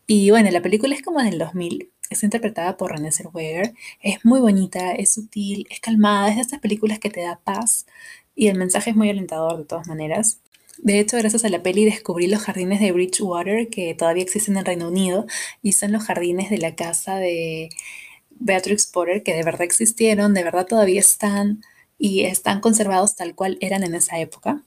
Y 0.06 0.30
bueno, 0.30 0.50
la 0.50 0.62
película 0.62 0.94
es 0.94 1.02
como 1.02 1.22
del 1.22 1.38
2000 1.38 1.90
es 2.10 2.24
interpretada 2.24 2.76
por 2.76 2.92
Renée 2.92 3.12
Zellweger. 3.12 3.72
Es 4.02 4.24
muy 4.24 4.40
bonita, 4.40 4.92
es 4.92 5.12
sutil, 5.12 5.66
es 5.70 5.80
calmada, 5.80 6.28
es 6.28 6.36
de 6.36 6.42
estas 6.42 6.60
películas 6.60 6.98
que 6.98 7.08
te 7.08 7.22
da 7.22 7.40
paz 7.42 7.86
y 8.34 8.48
el 8.48 8.58
mensaje 8.58 8.90
es 8.90 8.96
muy 8.96 9.08
alentador 9.08 9.58
de 9.58 9.64
todas 9.64 9.86
maneras. 9.86 10.40
De 10.78 10.98
hecho, 10.98 11.16
gracias 11.18 11.44
a 11.44 11.48
la 11.50 11.62
peli 11.62 11.84
descubrí 11.84 12.26
los 12.26 12.42
jardines 12.42 12.80
de 12.80 12.92
Bridgewater 12.92 13.68
que 13.68 13.94
todavía 13.94 14.22
existen 14.22 14.56
en 14.56 14.64
Reino 14.64 14.88
Unido 14.88 15.26
y 15.62 15.72
son 15.72 15.92
los 15.92 16.04
jardines 16.04 16.50
de 16.50 16.58
la 16.58 16.74
casa 16.74 17.16
de 17.16 17.70
Beatrix 18.30 18.86
Potter 18.86 19.22
que 19.22 19.34
de 19.34 19.44
verdad 19.44 19.62
existieron, 19.62 20.34
de 20.34 20.44
verdad 20.44 20.66
todavía 20.66 21.00
están 21.00 21.62
y 21.98 22.22
están 22.22 22.60
conservados 22.60 23.14
tal 23.14 23.34
cual 23.34 23.58
eran 23.60 23.84
en 23.84 23.94
esa 23.94 24.18
época. 24.18 24.64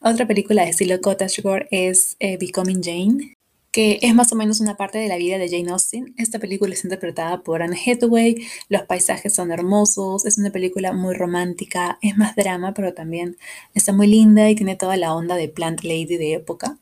Otra 0.00 0.26
película 0.26 0.62
de 0.62 0.70
estilo 0.70 1.00
cottagecore 1.00 1.66
es 1.70 2.16
eh, 2.20 2.38
Becoming 2.38 2.82
Jane, 2.82 3.35
que 3.76 3.98
es 4.00 4.14
más 4.14 4.32
o 4.32 4.36
menos 4.36 4.60
una 4.60 4.78
parte 4.78 4.96
de 4.96 5.06
la 5.06 5.18
vida 5.18 5.36
de 5.36 5.50
Jane 5.50 5.70
Austen. 5.70 6.14
Esta 6.16 6.38
película 6.38 6.72
es 6.72 6.82
interpretada 6.82 7.42
por 7.42 7.62
Anne 7.62 7.78
Hathaway, 7.86 8.36
los 8.70 8.84
paisajes 8.84 9.34
son 9.34 9.52
hermosos, 9.52 10.24
es 10.24 10.38
una 10.38 10.48
película 10.48 10.94
muy 10.94 11.14
romántica, 11.14 11.98
es 12.00 12.16
más 12.16 12.34
drama, 12.34 12.72
pero 12.72 12.94
también 12.94 13.36
está 13.74 13.92
muy 13.92 14.06
linda 14.06 14.48
y 14.48 14.54
tiene 14.54 14.76
toda 14.76 14.96
la 14.96 15.14
onda 15.14 15.36
de 15.36 15.50
Plant 15.50 15.82
Lady 15.82 16.16
de 16.16 16.32
época. 16.32 16.78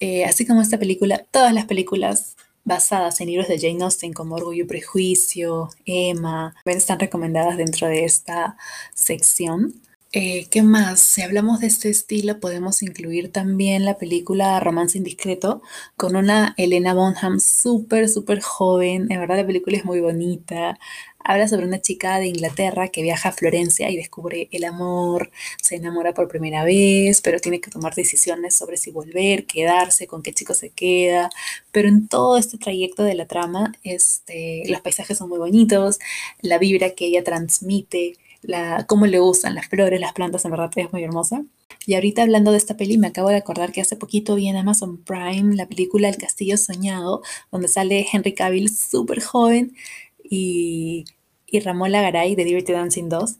Eh, 0.00 0.24
así 0.24 0.46
como 0.46 0.62
esta 0.62 0.78
película, 0.78 1.26
todas 1.30 1.52
las 1.52 1.66
películas 1.66 2.36
basadas 2.64 3.20
en 3.20 3.26
libros 3.26 3.46
de 3.46 3.58
Jane 3.58 3.84
Austen 3.84 4.14
como 4.14 4.36
Orgullo 4.36 4.64
y 4.64 4.66
Prejuicio, 4.66 5.68
Emma, 5.84 6.54
están 6.64 7.00
recomendadas 7.00 7.58
dentro 7.58 7.86
de 7.86 8.06
esta 8.06 8.56
sección. 8.94 9.74
Eh, 10.12 10.46
¿qué 10.50 10.62
más? 10.62 11.00
Si 11.00 11.20
hablamos 11.20 11.60
de 11.60 11.66
este 11.66 11.90
estilo, 11.90 12.40
podemos 12.40 12.82
incluir 12.82 13.30
también 13.30 13.84
la 13.84 13.98
película 13.98 14.58
Romance 14.58 14.96
Indiscreto 14.96 15.60
con 15.98 16.16
una 16.16 16.54
Elena 16.56 16.94
Bonham 16.94 17.40
súper, 17.40 18.08
súper 18.08 18.40
joven. 18.40 19.12
En 19.12 19.20
verdad, 19.20 19.36
la 19.36 19.46
película 19.46 19.76
es 19.76 19.84
muy 19.84 20.00
bonita. 20.00 20.78
Habla 21.22 21.46
sobre 21.46 21.66
una 21.66 21.82
chica 21.82 22.18
de 22.20 22.28
Inglaterra 22.28 22.88
que 22.88 23.02
viaja 23.02 23.28
a 23.28 23.32
Florencia 23.32 23.90
y 23.90 23.96
descubre 23.96 24.48
el 24.50 24.64
amor, 24.64 25.30
se 25.62 25.76
enamora 25.76 26.14
por 26.14 26.28
primera 26.28 26.64
vez, 26.64 27.20
pero 27.20 27.38
tiene 27.38 27.60
que 27.60 27.70
tomar 27.70 27.94
decisiones 27.94 28.54
sobre 28.56 28.78
si 28.78 28.90
volver, 28.90 29.44
quedarse, 29.46 30.06
con 30.06 30.22
qué 30.22 30.32
chico 30.32 30.54
se 30.54 30.70
queda. 30.70 31.28
Pero 31.70 31.88
en 31.88 32.08
todo 32.08 32.38
este 32.38 32.56
trayecto 32.56 33.02
de 33.02 33.14
la 33.14 33.26
trama, 33.26 33.74
este, 33.82 34.62
los 34.68 34.80
paisajes 34.80 35.18
son 35.18 35.28
muy 35.28 35.38
bonitos, 35.38 35.98
la 36.40 36.56
vibra 36.58 36.90
que 36.90 37.06
ella 37.06 37.22
transmite, 37.24 38.14
la, 38.42 38.86
cómo 38.86 39.06
le 39.06 39.18
gustan 39.18 39.54
las 39.54 39.68
flores, 39.68 40.00
las 40.00 40.12
plantas, 40.12 40.44
en 40.44 40.50
verdad 40.50 40.70
es 40.76 40.92
muy 40.92 41.04
hermosa. 41.04 41.44
Y 41.86 41.94
ahorita 41.94 42.22
hablando 42.22 42.52
de 42.52 42.58
esta 42.58 42.76
peli, 42.76 42.98
me 42.98 43.06
acabo 43.08 43.30
de 43.30 43.36
acordar 43.36 43.72
que 43.72 43.80
hace 43.80 43.96
poquito 43.96 44.34
vi 44.34 44.48
en 44.48 44.56
Amazon 44.56 44.98
Prime 44.98 45.56
la 45.56 45.66
película 45.66 46.08
El 46.08 46.18
Castillo 46.18 46.56
Soñado, 46.56 47.22
donde 47.50 47.68
sale 47.68 48.06
Henry 48.12 48.34
Cavill 48.34 48.70
súper 48.70 49.22
joven 49.22 49.74
y, 50.22 51.04
y 51.46 51.60
Ramón 51.60 51.92
Lagaray 51.92 52.34
de 52.34 52.44
Dirty 52.44 52.72
Dancing 52.72 53.08
2. 53.08 53.36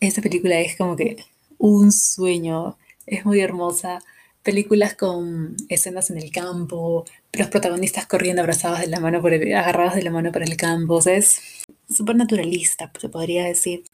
Esta 0.00 0.20
película 0.20 0.60
es 0.60 0.76
como 0.76 0.96
que 0.96 1.24
un 1.58 1.92
sueño, 1.92 2.76
es 3.06 3.24
muy 3.24 3.40
hermosa. 3.40 4.00
Películas 4.42 4.94
con 4.94 5.56
escenas 5.68 6.10
en 6.10 6.18
el 6.18 6.32
campo, 6.32 7.04
los 7.32 7.48
protagonistas 7.48 8.06
corriendo 8.06 8.42
abrazados 8.42 8.80
de 8.80 8.88
la 8.88 8.98
mano 8.98 9.22
por 9.22 9.32
agarrados 9.32 9.94
de 9.94 10.02
la 10.02 10.10
mano 10.10 10.32
por 10.32 10.42
el 10.42 10.56
campo, 10.56 10.94
o 10.94 11.02
sea, 11.02 11.14
es 11.14 11.40
súper 11.88 12.16
naturalista, 12.16 12.90
se 13.00 13.08
podría 13.08 13.44
decir. 13.44 13.84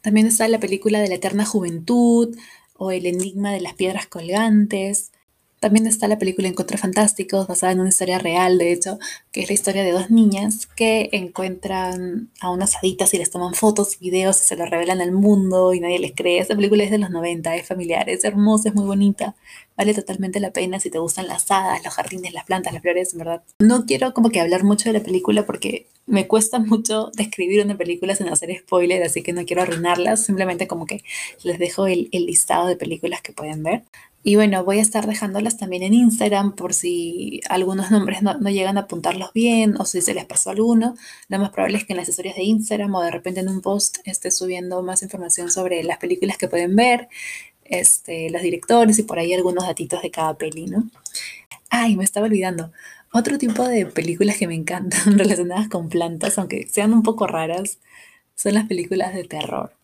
También 0.00 0.26
está 0.26 0.48
la 0.48 0.60
película 0.60 1.00
de 1.00 1.08
la 1.08 1.16
eterna 1.16 1.44
juventud, 1.44 2.36
o 2.76 2.92
El 2.92 3.06
enigma 3.06 3.52
de 3.52 3.60
las 3.60 3.74
piedras 3.74 4.06
colgantes. 4.06 5.10
También 5.60 5.88
está 5.88 6.06
la 6.06 6.18
película 6.18 6.46
Encuentros 6.46 6.80
Fantásticos, 6.80 7.48
basada 7.48 7.72
en 7.72 7.80
una 7.80 7.88
historia 7.88 8.18
real, 8.18 8.58
de 8.58 8.72
hecho, 8.72 8.98
que 9.32 9.40
es 9.40 9.48
la 9.48 9.54
historia 9.54 9.82
de 9.82 9.90
dos 9.90 10.08
niñas 10.08 10.66
que 10.66 11.08
encuentran 11.12 12.30
a 12.40 12.50
unas 12.50 12.76
haditas 12.76 13.12
y 13.14 13.18
les 13.18 13.30
toman 13.30 13.54
fotos, 13.54 13.98
videos 13.98 14.40
y 14.40 14.44
se 14.44 14.56
lo 14.56 14.66
revelan 14.66 15.00
al 15.00 15.10
mundo 15.10 15.74
y 15.74 15.80
nadie 15.80 15.98
les 15.98 16.12
cree. 16.14 16.38
Esta 16.38 16.54
película 16.54 16.84
es 16.84 16.92
de 16.92 16.98
los 16.98 17.10
90, 17.10 17.56
es 17.56 17.66
familiar, 17.66 18.08
es 18.08 18.24
hermosa, 18.24 18.68
es 18.68 18.74
muy 18.76 18.84
bonita. 18.84 19.34
Vale 19.76 19.94
totalmente 19.94 20.38
la 20.38 20.52
pena 20.52 20.78
si 20.78 20.90
te 20.90 20.98
gustan 20.98 21.26
las 21.26 21.50
hadas, 21.50 21.84
los 21.84 21.94
jardines, 21.94 22.32
las 22.32 22.44
plantas, 22.44 22.72
las 22.72 22.82
flores, 22.82 23.12
en 23.12 23.18
verdad. 23.18 23.42
No 23.58 23.84
quiero 23.84 24.14
como 24.14 24.30
que 24.30 24.40
hablar 24.40 24.62
mucho 24.62 24.88
de 24.88 24.98
la 24.98 25.04
película 25.04 25.44
porque 25.44 25.86
me 26.06 26.26
cuesta 26.26 26.58
mucho 26.58 27.10
describir 27.14 27.64
una 27.64 27.76
película 27.76 28.14
sin 28.14 28.28
hacer 28.28 28.56
spoiler, 28.58 29.02
así 29.02 29.22
que 29.22 29.32
no 29.32 29.44
quiero 29.44 29.62
arruinarlas. 29.62 30.24
Simplemente 30.24 30.68
como 30.68 30.86
que 30.86 31.02
les 31.42 31.58
dejo 31.58 31.86
el 31.86 32.08
listado 32.12 32.68
de 32.68 32.76
películas 32.76 33.22
que 33.22 33.32
pueden 33.32 33.62
ver. 33.62 33.82
Y 34.28 34.36
bueno, 34.36 34.62
voy 34.62 34.78
a 34.78 34.82
estar 34.82 35.06
dejándolas 35.06 35.56
también 35.56 35.82
en 35.82 35.94
Instagram 35.94 36.54
por 36.54 36.74
si 36.74 37.40
algunos 37.48 37.90
nombres 37.90 38.20
no, 38.20 38.38
llegan 38.50 38.76
a 38.76 38.82
apuntarlos 38.82 39.32
bien 39.32 39.80
o 39.80 39.86
si 39.86 40.02
se 40.02 40.12
les 40.12 40.26
pasó 40.26 40.50
alguno. 40.50 40.96
Lo 41.28 41.38
más 41.38 41.48
probable 41.48 41.78
es 41.78 41.86
que 41.86 41.94
en 41.94 41.96
las 41.96 42.10
historias 42.10 42.36
de 42.36 42.42
Instagram 42.42 42.94
o 42.94 43.00
de 43.00 43.10
repente 43.10 43.40
en 43.40 43.48
un 43.48 43.62
post 43.62 44.00
esté 44.04 44.30
subiendo 44.30 44.82
más 44.82 45.02
información 45.02 45.50
sobre 45.50 45.82
las 45.82 45.96
películas 45.96 46.36
que 46.36 46.46
pueden 46.46 46.76
ver, 46.76 47.08
este, 47.64 48.28
los 48.28 48.42
directores 48.42 48.98
y 48.98 49.04
por 49.04 49.18
ahí 49.18 49.32
algunos 49.32 49.66
datitos 49.66 50.02
de 50.02 50.10
cada 50.10 50.36
peli, 50.36 50.66
¿no? 50.66 50.90
Ay, 51.70 51.96
me 51.96 52.04
estaba 52.04 52.26
olvidando. 52.26 52.70
Otro 53.14 53.38
tipo 53.38 53.66
de 53.66 53.86
películas 53.86 54.36
que 54.36 54.46
me 54.46 54.56
encantan 54.56 55.16
relacionadas 55.18 55.68
con 55.68 55.88
plantas, 55.88 56.36
aunque 56.36 56.68
sean 56.68 56.92
un 56.92 57.02
poco 57.02 57.26
raras, 57.26 57.78
son 58.34 58.52
las 58.52 58.66
películas 58.66 59.14
de 59.14 59.24
terror. 59.24 59.77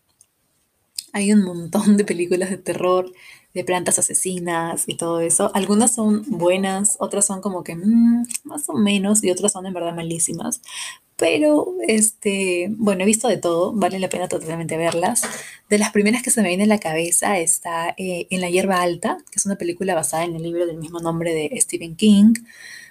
Hay 1.15 1.31
un 1.31 1.43
montón 1.43 1.95
de 1.95 2.03
películas 2.03 2.49
de 2.49 2.57
terror 2.57 3.09
de 3.53 3.63
plantas 3.63 3.97
asesinas 3.99 4.83
y 4.85 4.97
todo 4.97 5.21
eso. 5.21 5.49
Algunas 5.53 5.95
son 5.95 6.25
buenas, 6.27 6.97
otras 6.99 7.25
son 7.25 7.39
como 7.39 7.63
que 7.63 7.73
mm, 7.73 8.25
más 8.43 8.67
o 8.67 8.73
menos 8.73 9.23
y 9.23 9.31
otras 9.31 9.53
son 9.53 9.65
en 9.65 9.73
verdad 9.73 9.95
malísimas. 9.95 10.59
Pero, 11.15 11.73
este, 11.87 12.67
bueno, 12.71 13.03
he 13.03 13.05
visto 13.05 13.29
de 13.29 13.37
todo, 13.37 13.71
vale 13.71 13.97
la 13.99 14.09
pena 14.09 14.27
totalmente 14.27 14.75
verlas. 14.75 15.21
De 15.69 15.77
las 15.77 15.91
primeras 15.91 16.21
que 16.21 16.31
se 16.31 16.41
me 16.41 16.49
viene 16.49 16.65
a 16.65 16.67
la 16.67 16.79
cabeza 16.79 17.39
está 17.39 17.95
eh, 17.97 18.27
En 18.29 18.41
la 18.41 18.49
hierba 18.49 18.81
alta, 18.81 19.17
que 19.31 19.37
es 19.37 19.45
una 19.45 19.55
película 19.55 19.95
basada 19.95 20.25
en 20.25 20.35
el 20.35 20.43
libro 20.43 20.65
del 20.67 20.79
mismo 20.79 20.99
nombre 20.99 21.33
de 21.33 21.57
Stephen 21.61 21.95
King. 21.95 22.33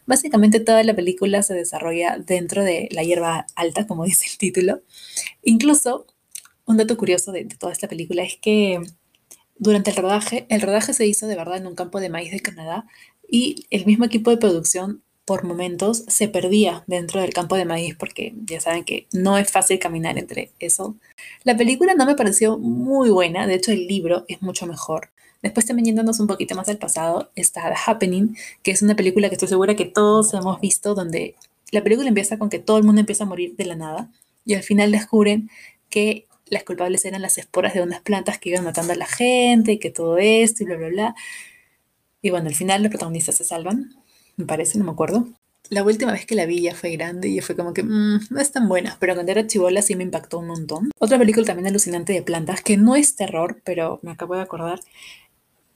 Básicamente 0.06 0.60
toda 0.60 0.82
la 0.82 0.96
película 0.96 1.42
se 1.42 1.52
desarrolla 1.52 2.16
dentro 2.18 2.64
de 2.64 2.88
la 2.90 3.02
hierba 3.02 3.46
alta, 3.54 3.86
como 3.86 4.04
dice 4.06 4.24
el 4.30 4.38
título. 4.38 4.80
Incluso, 5.42 6.06
un 6.66 6.76
dato 6.76 6.96
curioso 6.96 7.32
de 7.32 7.44
toda 7.44 7.72
esta 7.72 7.88
película 7.88 8.22
es 8.22 8.36
que 8.36 8.80
durante 9.56 9.90
el 9.90 9.96
rodaje, 9.96 10.46
el 10.48 10.60
rodaje 10.60 10.92
se 10.92 11.06
hizo 11.06 11.26
de 11.26 11.36
verdad 11.36 11.58
en 11.58 11.66
un 11.66 11.74
campo 11.74 12.00
de 12.00 12.08
maíz 12.08 12.32
de 12.32 12.40
Canadá 12.40 12.86
y 13.28 13.66
el 13.70 13.86
mismo 13.86 14.04
equipo 14.04 14.30
de 14.30 14.36
producción 14.36 15.02
por 15.24 15.44
momentos 15.44 16.04
se 16.08 16.28
perdía 16.28 16.84
dentro 16.86 17.20
del 17.20 17.32
campo 17.32 17.56
de 17.56 17.64
maíz 17.64 17.96
porque 17.96 18.34
ya 18.44 18.60
saben 18.60 18.84
que 18.84 19.06
no 19.12 19.38
es 19.38 19.50
fácil 19.50 19.78
caminar 19.78 20.18
entre 20.18 20.52
eso. 20.58 20.96
La 21.44 21.56
película 21.56 21.94
no 21.94 22.04
me 22.04 22.14
pareció 22.14 22.58
muy 22.58 23.10
buena, 23.10 23.46
de 23.46 23.54
hecho 23.54 23.72
el 23.72 23.86
libro 23.86 24.24
es 24.28 24.42
mucho 24.42 24.66
mejor. 24.66 25.10
Después 25.42 25.66
también 25.66 25.86
yéndonos 25.86 26.20
un 26.20 26.26
poquito 26.26 26.54
más 26.54 26.68
al 26.68 26.78
pasado 26.78 27.30
está 27.36 27.74
Happening, 27.86 28.36
que 28.62 28.70
es 28.70 28.82
una 28.82 28.96
película 28.96 29.28
que 29.28 29.34
estoy 29.34 29.48
segura 29.48 29.76
que 29.76 29.84
todos 29.86 30.32
hemos 30.34 30.60
visto 30.60 30.94
donde 30.94 31.36
la 31.70 31.82
película 31.82 32.08
empieza 32.08 32.38
con 32.38 32.50
que 32.50 32.58
todo 32.58 32.78
el 32.78 32.84
mundo 32.84 33.00
empieza 33.00 33.24
a 33.24 33.26
morir 33.26 33.56
de 33.56 33.66
la 33.66 33.76
nada 33.76 34.10
y 34.44 34.54
al 34.54 34.62
final 34.62 34.90
descubren 34.92 35.50
que 35.88 36.26
las 36.46 36.64
culpables 36.64 37.04
eran 37.04 37.22
las 37.22 37.38
esporas 37.38 37.74
de 37.74 37.82
unas 37.82 38.00
plantas 38.00 38.38
que 38.38 38.50
iban 38.50 38.64
matando 38.64 38.92
a 38.92 38.96
la 38.96 39.06
gente 39.06 39.72
y 39.72 39.78
que 39.78 39.90
todo 39.90 40.18
esto 40.18 40.62
y 40.62 40.66
bla, 40.66 40.76
bla, 40.76 40.88
bla. 40.88 41.14
Y 42.22 42.30
bueno, 42.30 42.48
al 42.48 42.54
final 42.54 42.82
los 42.82 42.90
protagonistas 42.90 43.36
se 43.36 43.44
salvan, 43.44 43.94
me 44.36 44.46
parece, 44.46 44.78
no 44.78 44.84
me 44.84 44.92
acuerdo. 44.92 45.28
La 45.70 45.82
última 45.82 46.12
vez 46.12 46.26
que 46.26 46.34
la 46.34 46.44
vi 46.44 46.60
ya 46.60 46.74
fue 46.74 46.90
grande 46.90 47.28
y 47.28 47.40
fue 47.40 47.56
como 47.56 47.72
que 47.72 47.82
mmm, 47.82 48.20
no 48.28 48.40
es 48.40 48.52
tan 48.52 48.68
buena, 48.68 48.96
pero 49.00 49.14
cuando 49.14 49.32
era 49.32 49.46
chivola 49.46 49.80
sí 49.80 49.96
me 49.96 50.02
impactó 50.02 50.38
un 50.38 50.46
montón. 50.46 50.90
Otra 50.98 51.18
película 51.18 51.46
también 51.46 51.66
alucinante 51.66 52.12
de 52.12 52.22
plantas, 52.22 52.60
que 52.60 52.76
no 52.76 52.96
es 52.96 53.16
terror, 53.16 53.62
pero 53.64 53.98
me 54.02 54.10
acabo 54.10 54.36
de 54.36 54.42
acordar, 54.42 54.80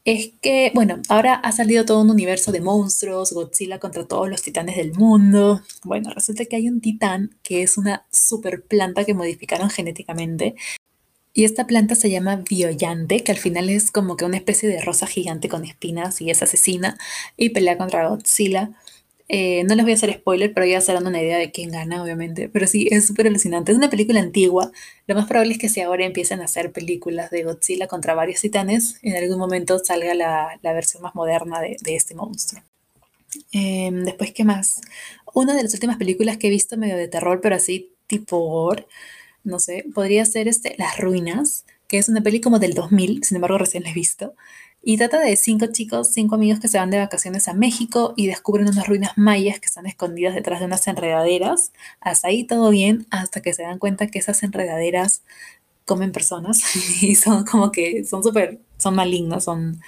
es 0.05 0.33
que, 0.41 0.73
bueno, 0.75 1.01
ahora 1.09 1.35
ha 1.35 1.53
salido 1.53 1.85
todo 1.85 2.01
un 2.01 2.11
universo 2.11 2.53
de 2.53 2.61
monstruos, 2.61 3.33
Godzilla 3.33 3.79
contra 3.79 4.07
todos 4.07 4.29
los 4.29 4.43
titanes 4.43 4.77
del 4.77 4.95
mundo. 4.95 5.63
Bueno, 5.85 6.11
resulta 6.15 6.45
que 6.47 6.57
hay 6.57 6.69
un 6.69 6.81
titán 6.81 7.37
que 7.43 7.63
es 7.63 7.77
una 7.77 8.07
super 8.11 8.63
planta 8.63 9.05
que 9.05 9.15
modificaron 9.15 9.71
genéticamente. 9.71 10.55
Y 11.35 11.45
esta 11.45 11.67
planta 11.67 11.95
se 11.95 12.11
llama 12.11 12.43
Biollante, 12.49 13.23
que 13.23 13.33
al 13.33 13.39
final 13.39 13.71
es 13.71 13.91
como 13.91 14.17
que 14.17 14.25
una 14.25 14.39
especie 14.39 14.69
de 14.69 14.81
rosa 14.81 15.07
gigante 15.07 15.49
con 15.49 15.65
espinas 15.65 16.21
y 16.21 16.31
es 16.31 16.43
asesina 16.43 16.99
y 17.37 17.51
pelea 17.51 17.79
contra 17.79 18.09
Godzilla. 18.09 18.73
Eh, 19.29 19.63
no 19.65 19.75
les 19.75 19.85
voy 19.85 19.93
a 19.93 19.95
hacer 19.95 20.13
spoiler, 20.15 20.55
pero 20.55 20.67
ya 20.67 20.81
se 20.81 20.93
dando 20.93 21.11
una 21.11 21.21
idea 21.21 21.37
de 21.37 21.53
quién 21.53 21.71
gana, 21.71 22.03
obviamente. 22.03 22.49
Pero 22.49 22.67
sí, 22.67 22.89
es 22.91 23.07
súper 23.07 23.27
alucinante. 23.27 23.73
Es 23.73 23.79
una 23.79 23.91
película 23.91 24.21
antigua. 24.21 24.73
Lo 25.07 25.15
más 25.15 25.27
probable 25.27 25.53
es 25.53 25.59
que 25.59 25.69
si 25.69 25.81
ahora 25.83 26.07
empiecen 26.07 26.41
a 26.41 26.45
hacer 26.45 26.73
películas 26.73 27.31
de 27.31 27.43
Godzilla 27.45 27.87
contra 27.87 28.15
varios 28.15 28.41
titanes, 28.41 28.99
en 29.03 29.17
algún 29.17 29.39
momento 29.39 29.79
salga 29.79 30.15
la, 30.15 30.59
versión 30.63 31.03
más 31.03 31.15
moderna 31.15 31.61
de, 31.61 31.77
este 31.95 32.15
monstruo. 32.15 32.63
Em, 33.53 34.05
después, 34.05 34.33
¿qué 34.33 34.45
más? 34.45 34.81
Una 35.35 35.55
de 35.55 35.63
las 35.63 35.75
últimas 35.75 35.99
películas 35.99 36.39
que 36.39 36.47
he 36.47 36.51
visto 36.51 36.79
medio 36.79 36.97
de 36.97 37.09
terror, 37.09 37.41
pero 37.43 37.57
así 37.57 37.95
tipo 38.07 38.39
gore, 38.39 38.87
no 39.49 39.59
sé, 39.59 39.85
podría 39.95 40.25
ser 40.25 40.47
este, 40.49 40.75
Las 40.79 40.99
Ruinas, 40.99 41.65
que 41.89 41.99
es 41.99 42.09
una 42.09 42.21
peli 42.21 42.41
como 42.41 42.59
del 42.59 42.75
2000, 42.75 43.25
sin 43.25 43.37
embargo 43.37 43.59
recién 43.59 43.83
la 43.83 43.91
he 43.91 43.95
visto. 43.95 44.35
Y 44.83 44.97
trata 44.97 45.19
de 45.21 45.35
cinco 45.37 45.67
chicos, 45.67 46.13
cinco 46.13 46.37
amigos 46.37 46.61
que 46.61 46.69
se 46.69 46.79
van 46.79 46.91
de 46.91 46.99
vacaciones 46.99 47.49
a 47.49 47.55
México 47.55 48.15
y 48.17 48.27
descubren 48.29 48.69
unas 48.69 48.87
ruinas 48.87 49.13
mayas 49.17 49.59
que 49.59 49.67
están 49.67 49.87
escondidas 49.87 50.35
detrás 50.35 50.61
de 50.61 50.67
unas 50.67 50.87
enredaderas. 50.87 51.73
Hasta 52.01 52.29
ahí 52.29 52.45
todo 52.45 52.71
bien, 52.71 53.07
hasta 53.11 53.43
que 53.43 53.53
se 53.53 53.63
dan 53.63 53.79
cuenta 53.79 54.07
que 54.07 54.19
esas 54.21 54.43
enredaderas 54.43 55.23
comen 55.85 56.13
personas 56.13 56.63
y 57.03 57.17
son 57.17 57.45
como 57.45 57.73
que 57.73 58.05
son 58.05 58.23
súper, 58.23 58.61
son 58.77 58.95
malignas, 58.95 59.45
son, 59.45 59.81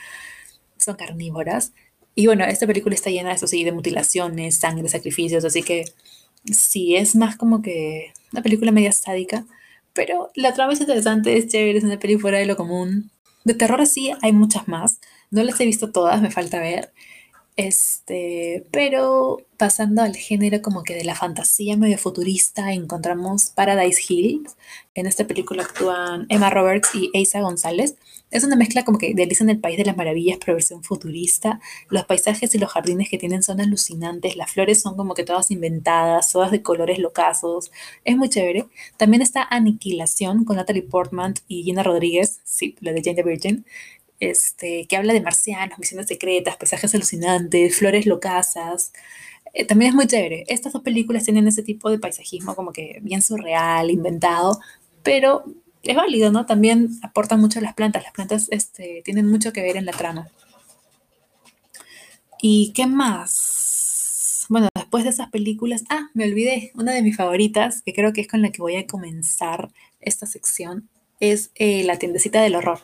son 0.76 0.96
carnívoras. 0.96 1.72
Y 2.14 2.26
bueno, 2.26 2.44
esta 2.44 2.66
película 2.66 2.94
está 2.94 3.10
llena 3.10 3.32
eso, 3.32 3.46
sí, 3.46 3.64
de 3.64 3.72
mutilaciones, 3.72 4.56
sangre, 4.56 4.88
sacrificios, 4.88 5.44
así 5.44 5.62
que 5.62 5.84
sí, 6.44 6.96
es 6.96 7.16
más 7.16 7.36
como 7.36 7.62
que 7.62 8.12
una 8.32 8.42
película 8.42 8.72
media 8.72 8.92
sádica, 8.92 9.46
pero 9.92 10.30
la 10.34 10.54
trama 10.54 10.72
es 10.72 10.80
interesante, 10.80 11.36
es 11.36 11.48
chévere, 11.48 11.78
es 11.78 11.84
una 11.84 11.98
película 11.98 12.22
fuera 12.22 12.38
de 12.38 12.46
lo 12.46 12.56
común. 12.56 13.10
De 13.44 13.54
terror 13.54 13.80
así 13.80 14.12
hay 14.22 14.32
muchas 14.32 14.68
más. 14.68 15.00
No 15.30 15.42
las 15.42 15.60
he 15.60 15.66
visto 15.66 15.90
todas, 15.90 16.20
me 16.22 16.30
falta 16.30 16.60
ver. 16.60 16.92
Este, 17.56 18.64
pero 18.70 19.38
pasando 19.58 20.02
al 20.02 20.16
género 20.16 20.62
como 20.62 20.82
que 20.82 20.94
de 20.94 21.04
la 21.04 21.14
fantasía 21.14 21.76
medio 21.76 21.98
futurista, 21.98 22.72
encontramos 22.72 23.50
Paradise 23.50 24.00
Hills. 24.08 24.56
En 24.94 25.06
esta 25.06 25.26
película 25.26 25.64
actúan 25.64 26.26
Emma 26.30 26.48
Roberts 26.48 26.90
y 26.94 27.10
Asa 27.20 27.40
González. 27.40 27.96
Es 28.30 28.44
una 28.44 28.56
mezcla 28.56 28.84
como 28.84 28.96
que 28.96 29.12
de 29.12 29.24
Alice 29.24 29.42
en 29.42 29.50
el 29.50 29.60
País 29.60 29.76
de 29.76 29.84
las 29.84 29.96
Maravillas, 29.96 30.38
pero 30.38 30.54
versión 30.54 30.84
futurista. 30.84 31.60
Los 31.88 32.04
paisajes 32.04 32.54
y 32.54 32.58
los 32.58 32.70
jardines 32.70 33.10
que 33.10 33.18
tienen 33.18 33.42
son 33.42 33.60
alucinantes. 33.60 34.36
Las 34.36 34.52
flores 34.52 34.80
son 34.80 34.96
como 34.96 35.14
que 35.14 35.24
todas 35.24 35.50
inventadas, 35.50 36.32
todas 36.32 36.50
de 36.52 36.62
colores 36.62 36.98
locazos. 36.98 37.72
Es 38.04 38.16
muy 38.16 38.28
chévere. 38.28 38.66
También 38.96 39.20
está 39.20 39.42
Aniquilación 39.42 40.44
con 40.44 40.56
Natalie 40.56 40.82
Portman 40.82 41.34
y 41.48 41.64
Gina 41.64 41.82
Rodríguez, 41.82 42.40
sí, 42.44 42.76
la 42.80 42.92
de 42.92 43.02
Jane 43.02 43.16
the 43.16 43.22
Virgin 43.22 43.64
este, 44.20 44.86
que 44.86 44.96
habla 44.96 45.12
de 45.14 45.22
marcianos, 45.22 45.78
misiones 45.78 46.06
secretas, 46.06 46.56
paisajes 46.56 46.94
alucinantes, 46.94 47.76
flores 47.76 48.06
locasas. 48.06 48.92
eh, 49.54 49.66
también 49.66 49.90
es 49.90 49.94
muy 49.96 50.06
chévere. 50.06 50.44
Estas 50.48 50.72
dos 50.72 50.82
películas 50.82 51.24
tienen 51.24 51.48
ese 51.48 51.62
tipo 51.62 51.90
de 51.90 51.98
paisajismo 51.98 52.54
como 52.54 52.72
que 52.72 53.00
bien 53.02 53.22
surreal, 53.22 53.90
inventado, 53.90 54.60
pero 55.02 55.44
es 55.82 55.96
válido, 55.96 56.30
¿no? 56.30 56.46
También 56.46 56.90
aportan 57.02 57.40
mucho 57.40 57.60
las 57.60 57.74
plantas. 57.74 58.02
Las 58.04 58.12
plantas 58.12 58.48
este, 58.50 59.02
tienen 59.04 59.26
mucho 59.28 59.52
que 59.52 59.62
ver 59.62 59.76
en 59.76 59.86
la 59.86 59.92
trama. 59.92 60.28
¿Y 62.42 62.72
qué 62.74 62.86
más? 62.86 64.46
Bueno, 64.48 64.68
después 64.74 65.04
de 65.04 65.10
esas 65.10 65.30
películas, 65.30 65.84
ah, 65.90 66.08
me 66.14 66.24
olvidé, 66.24 66.72
una 66.74 66.92
de 66.92 67.02
mis 67.02 67.16
favoritas, 67.16 67.82
que 67.82 67.92
creo 67.94 68.12
que 68.12 68.22
es 68.22 68.28
con 68.28 68.42
la 68.42 68.50
que 68.50 68.62
voy 68.62 68.76
a 68.76 68.86
comenzar 68.86 69.70
esta 70.00 70.26
sección, 70.26 70.88
es 71.20 71.50
eh, 71.54 71.84
La 71.84 71.98
tiendecita 71.98 72.42
del 72.42 72.56
horror. 72.56 72.80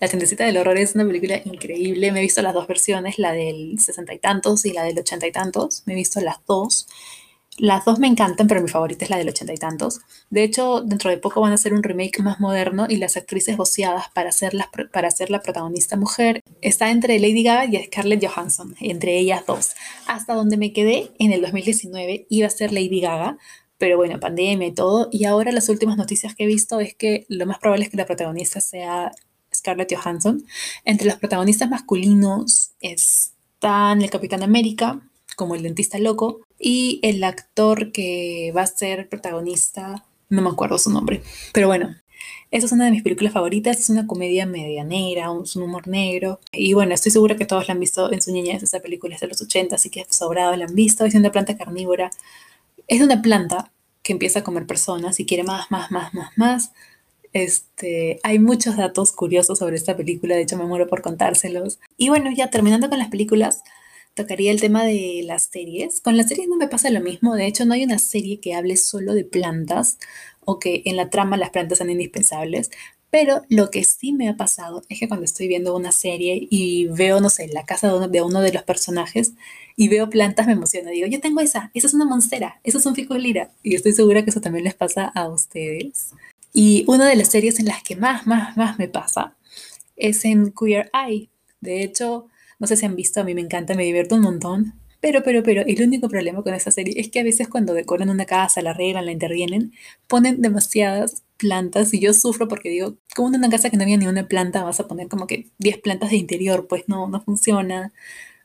La 0.00 0.08
tiendecita 0.08 0.44
del 0.44 0.56
horror 0.56 0.78
es 0.78 0.94
una 0.94 1.04
película 1.04 1.40
increíble. 1.44 2.12
Me 2.12 2.20
he 2.20 2.22
visto 2.22 2.40
las 2.40 2.54
dos 2.54 2.66
versiones, 2.66 3.18
la 3.18 3.32
del 3.32 3.78
sesenta 3.78 4.14
y 4.14 4.18
tantos 4.18 4.64
y 4.64 4.72
la 4.72 4.84
del 4.84 4.98
ochenta 4.98 5.26
y 5.26 5.32
tantos. 5.32 5.82
Me 5.86 5.92
he 5.92 5.96
visto 5.96 6.20
las 6.20 6.36
dos. 6.46 6.86
Las 7.58 7.84
dos 7.84 7.98
me 7.98 8.06
encantan, 8.06 8.46
pero 8.46 8.62
mi 8.62 8.68
favorita 8.68 9.04
es 9.04 9.10
la 9.10 9.18
del 9.18 9.28
ochenta 9.28 9.52
y 9.52 9.58
tantos. 9.58 10.00
De 10.30 10.44
hecho, 10.44 10.80
dentro 10.80 11.10
de 11.10 11.18
poco 11.18 11.40
van 11.40 11.52
a 11.52 11.56
hacer 11.56 11.74
un 11.74 11.82
remake 11.82 12.22
más 12.22 12.40
moderno 12.40 12.86
y 12.88 12.96
las 12.96 13.16
actrices 13.16 13.56
voceadas 13.56 14.08
para 14.14 14.32
ser, 14.32 14.54
para 14.92 15.10
ser 15.10 15.30
la 15.30 15.42
protagonista 15.42 15.96
mujer 15.96 16.40
está 16.62 16.90
entre 16.90 17.18
Lady 17.18 17.42
Gaga 17.42 17.66
y 17.66 17.84
Scarlett 17.84 18.24
Johansson, 18.24 18.76
entre 18.80 19.18
ellas 19.18 19.44
dos. 19.46 19.74
Hasta 20.06 20.34
donde 20.34 20.56
me 20.56 20.72
quedé 20.72 21.10
en 21.18 21.32
el 21.32 21.42
2019 21.42 22.26
iba 22.30 22.46
a 22.46 22.50
ser 22.50 22.72
Lady 22.72 23.00
Gaga, 23.00 23.36
pero 23.80 23.96
bueno, 23.96 24.20
pandemia 24.20 24.68
y 24.68 24.72
todo. 24.72 25.08
Y 25.10 25.24
ahora 25.24 25.52
las 25.52 25.70
últimas 25.70 25.96
noticias 25.96 26.34
que 26.34 26.44
he 26.44 26.46
visto 26.46 26.80
es 26.80 26.94
que 26.94 27.24
lo 27.28 27.46
más 27.46 27.58
probable 27.58 27.84
es 27.84 27.90
que 27.90 27.96
la 27.96 28.04
protagonista 28.04 28.60
sea 28.60 29.10
Scarlett 29.54 29.96
Johansson. 29.96 30.44
Entre 30.84 31.06
los 31.06 31.16
protagonistas 31.16 31.70
masculinos 31.70 32.72
están 32.80 34.02
el 34.02 34.10
Capitán 34.10 34.42
América, 34.42 35.00
como 35.34 35.54
el 35.54 35.62
dentista 35.62 35.98
loco, 35.98 36.42
y 36.58 37.00
el 37.02 37.24
actor 37.24 37.90
que 37.90 38.52
va 38.54 38.62
a 38.62 38.66
ser 38.66 39.08
protagonista, 39.08 40.04
no 40.28 40.42
me 40.42 40.50
acuerdo 40.50 40.76
su 40.76 40.90
nombre. 40.90 41.22
Pero 41.54 41.66
bueno, 41.66 41.96
esa 42.50 42.66
es 42.66 42.72
una 42.72 42.84
de 42.84 42.90
mis 42.90 43.02
películas 43.02 43.32
favoritas, 43.32 43.78
es 43.78 43.88
una 43.88 44.06
comedia 44.06 44.44
medianera, 44.44 45.30
un, 45.30 45.46
un 45.54 45.62
humor 45.62 45.88
negro. 45.88 46.38
Y 46.52 46.74
bueno, 46.74 46.92
estoy 46.92 47.12
segura 47.12 47.34
que 47.34 47.46
todos 47.46 47.66
la 47.66 47.72
han 47.72 47.80
visto 47.80 48.12
en 48.12 48.20
su 48.20 48.30
niñez, 48.30 48.62
esa 48.62 48.80
película 48.80 49.14
es 49.14 49.22
de 49.22 49.28
los 49.28 49.40
80, 49.40 49.76
así 49.76 49.88
que 49.88 50.04
sobrado 50.10 50.54
la 50.54 50.66
han 50.66 50.74
visto, 50.74 51.06
es 51.06 51.14
una 51.14 51.32
planta 51.32 51.56
carnívora 51.56 52.10
es 52.90 53.00
una 53.00 53.22
planta 53.22 53.72
que 54.02 54.12
empieza 54.12 54.40
a 54.40 54.44
comer 54.44 54.66
personas 54.66 55.20
y 55.20 55.24
quiere 55.24 55.44
más, 55.44 55.70
más, 55.70 55.90
más, 55.92 56.12
más, 56.12 56.36
más. 56.36 56.72
Este, 57.32 58.18
hay 58.24 58.40
muchos 58.40 58.76
datos 58.76 59.12
curiosos 59.12 59.60
sobre 59.60 59.76
esta 59.76 59.96
película, 59.96 60.34
de 60.34 60.42
hecho 60.42 60.56
me 60.56 60.66
muero 60.66 60.88
por 60.88 61.00
contárselos. 61.00 61.78
Y 61.96 62.08
bueno, 62.08 62.30
ya 62.36 62.50
terminando 62.50 62.90
con 62.90 62.98
las 62.98 63.08
películas, 63.08 63.62
tocaría 64.14 64.50
el 64.50 64.60
tema 64.60 64.84
de 64.84 65.22
las 65.24 65.44
series. 65.44 66.00
Con 66.00 66.16
las 66.16 66.26
series 66.26 66.48
no 66.48 66.56
me 66.56 66.66
pasa 66.66 66.90
lo 66.90 67.00
mismo, 67.00 67.36
de 67.36 67.46
hecho 67.46 67.64
no 67.64 67.74
hay 67.74 67.84
una 67.84 67.98
serie 68.00 68.40
que 68.40 68.54
hable 68.54 68.76
solo 68.76 69.14
de 69.14 69.24
plantas 69.24 69.98
o 70.44 70.58
que 70.58 70.82
en 70.84 70.96
la 70.96 71.10
trama 71.10 71.36
las 71.36 71.50
plantas 71.50 71.78
sean 71.78 71.90
indispensables, 71.90 72.70
pero 73.10 73.42
lo 73.48 73.70
que 73.70 73.82
sí 73.84 74.12
me 74.12 74.28
ha 74.28 74.36
pasado 74.36 74.84
es 74.88 75.00
que 75.00 75.08
cuando 75.08 75.24
estoy 75.24 75.48
viendo 75.48 75.74
una 75.74 75.90
serie 75.90 76.46
y 76.48 76.86
veo, 76.86 77.20
no 77.20 77.28
sé, 77.28 77.48
la 77.48 77.64
casa 77.64 77.88
de 77.88 78.22
uno 78.22 78.40
de, 78.40 78.52
los 78.52 78.62
personajes 78.62 79.32
y 79.76 79.88
veo 79.88 80.08
plantas, 80.08 80.46
me 80.46 80.52
emociona. 80.52 80.90
Digo, 80.90 81.08
yo 81.08 81.20
tengo 81.20 81.40
esa, 81.40 81.70
esa 81.74 81.88
es 81.88 81.94
una 81.94 82.04
monstera, 82.04 82.60
esa 82.62 82.78
es 82.78 82.86
un 82.86 82.94
ficus 82.94 83.18
lira. 83.18 83.50
Y 83.64 83.74
estoy 83.74 83.92
segura 83.92 84.22
que 84.22 84.30
eso 84.30 84.40
también 84.40 84.64
les 84.64 84.74
pasa 84.74 85.06
a 85.06 85.28
ustedes. 85.28 86.10
Y 86.52 86.84
una 86.86 87.08
de 87.08 87.16
las 87.16 87.28
series 87.28 87.58
en 87.58 87.66
las 87.66 87.82
que 87.82 87.96
más, 87.96 88.26
más, 88.26 88.56
más 88.56 88.78
me 88.78 88.88
pasa 88.88 89.36
es 89.96 90.24
en 90.24 90.52
Queer 90.52 90.90
Eye. 90.94 91.30
De 91.60 91.82
hecho, 91.82 92.26
no 92.60 92.66
sé 92.66 92.76
si 92.76 92.86
han 92.86 92.96
visto, 92.96 93.20
a 93.20 93.24
mí 93.24 93.34
me 93.34 93.40
encanta, 93.40 93.74
me 93.74 93.84
divierto 93.84 94.14
un 94.14 94.22
montón. 94.22 94.74
Pero, 95.00 95.22
pero, 95.22 95.42
pero, 95.42 95.62
el 95.62 95.82
único 95.82 96.08
problema 96.08 96.42
con 96.42 96.54
esta 96.54 96.70
serie 96.70 96.94
es 97.00 97.08
que 97.08 97.20
a 97.20 97.24
veces 97.24 97.48
cuando 97.48 97.72
decoran 97.74 98.10
una 98.10 98.26
casa, 98.26 98.62
la 98.62 98.70
arreglan, 98.70 99.06
la 99.06 99.12
intervienen, 99.12 99.72
ponen 100.06 100.42
demasiadas 100.42 101.22
plantas 101.40 101.92
y 101.94 102.00
yo 102.00 102.12
sufro 102.12 102.46
porque 102.46 102.68
digo, 102.68 102.96
como 103.16 103.28
en 103.28 103.36
una 103.36 103.50
casa 103.50 103.70
que 103.70 103.76
no 103.76 103.82
había 103.82 103.96
ni 103.96 104.06
una 104.06 104.28
planta 104.28 104.62
vas 104.62 104.78
a 104.80 104.86
poner 104.86 105.08
como 105.08 105.26
que 105.26 105.50
10 105.58 105.78
plantas 105.78 106.10
de 106.10 106.16
interior, 106.16 106.66
pues 106.68 106.84
no, 106.86 107.08
no 107.08 107.22
funciona. 107.22 107.92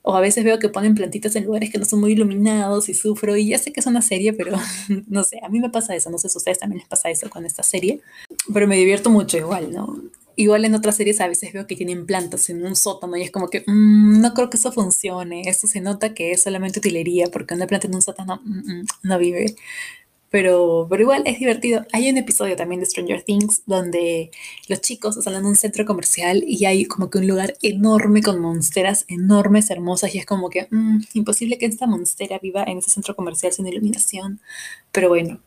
O 0.02 0.16
a 0.16 0.22
veces 0.22 0.44
veo 0.44 0.60
que 0.60 0.70
ponen 0.70 0.94
plantitas 0.94 1.36
en 1.36 1.46
lugares 1.46 1.72
que 1.72 1.80
no 1.80 1.86
son 1.86 2.00
muy 2.00 2.12
iluminados 2.12 2.90
y 2.90 2.94
sufro 2.94 3.36
y 3.38 3.50
ya 3.50 3.58
sé 3.58 3.74
que 3.74 3.80
es 3.80 3.88
una 3.88 4.04
serie, 4.04 4.34
pero 4.34 4.56
no 5.08 5.24
sé, 5.24 5.40
a 5.44 5.50
mí 5.50 5.60
me 5.60 5.70
pasa 5.70 5.96
eso, 5.96 6.10
no 6.10 6.18
sé 6.20 6.30
si 6.30 6.38
a 6.38 6.40
ustedes 6.40 6.60
también 6.60 6.80
les 6.80 6.88
pasa 6.88 7.10
eso 7.10 7.30
con 7.30 7.46
esta 7.46 7.64
serie, 7.64 8.02
pero 8.54 8.68
me 8.68 8.78
divierto 8.78 9.10
mucho 9.10 9.38
igual, 9.38 9.72
¿no? 9.74 10.00
Igual 10.38 10.66
en 10.66 10.76
otras 10.76 10.98
series 10.98 11.22
a 11.22 11.28
veces 11.28 11.54
veo 11.54 11.66
que 11.66 11.76
tienen 11.76 12.06
plantas 12.06 12.50
en 12.50 12.66
un 12.66 12.76
sótano 12.76 13.16
y 13.18 13.24
es 13.24 13.32
como 13.32 13.50
que 13.50 13.64
mm, 13.66 14.22
no 14.22 14.34
creo 14.34 14.50
que 14.50 14.58
eso 14.58 14.72
funcione, 14.72 15.42
eso 15.50 15.66
se 15.66 15.82
nota 15.82 16.14
que 16.14 16.32
es 16.32 16.44
solamente 16.44 16.80
utilería 16.80 17.28
porque 17.28 17.54
una 17.56 17.68
planta 17.68 17.88
en 17.88 17.96
un 17.96 18.02
sótano 18.02 18.42
mm, 18.44 18.80
mm, 18.80 18.86
no 19.04 19.18
vive 19.18 19.56
pero, 20.36 20.86
pero 20.90 21.02
igual 21.02 21.24
es 21.26 21.40
divertido. 21.40 21.86
Hay 21.94 22.10
un 22.10 22.18
episodio 22.18 22.58
también 22.58 22.82
de 22.82 22.88
Stranger 22.88 23.24
Things 23.24 23.62
donde 23.66 24.32
los 24.68 24.82
chicos 24.82 25.16
están 25.16 25.36
en 25.36 25.46
un 25.46 25.56
centro 25.56 25.86
comercial 25.86 26.44
y 26.46 26.66
hay 26.66 26.84
como 26.88 27.10
que 27.10 27.20
un 27.20 27.28
lugar 27.28 27.56
enorme 27.62 28.22
con 28.22 28.42
monsteras 28.42 29.06
enormes, 29.08 29.70
hermosas, 29.70 30.14
y 30.14 30.18
es 30.18 30.26
como 30.26 30.50
que 30.50 30.68
mm, 30.70 31.04
imposible 31.14 31.58
que 31.58 31.68
esta 31.68 31.88
monstera 31.88 32.38
viva 32.40 32.66
en 32.68 32.80
ese 32.80 32.90
centro 32.90 33.16
comercial 33.16 33.54
sin 33.54 33.66
iluminación. 33.66 34.42
Pero 34.92 35.08
bueno, 35.08 35.40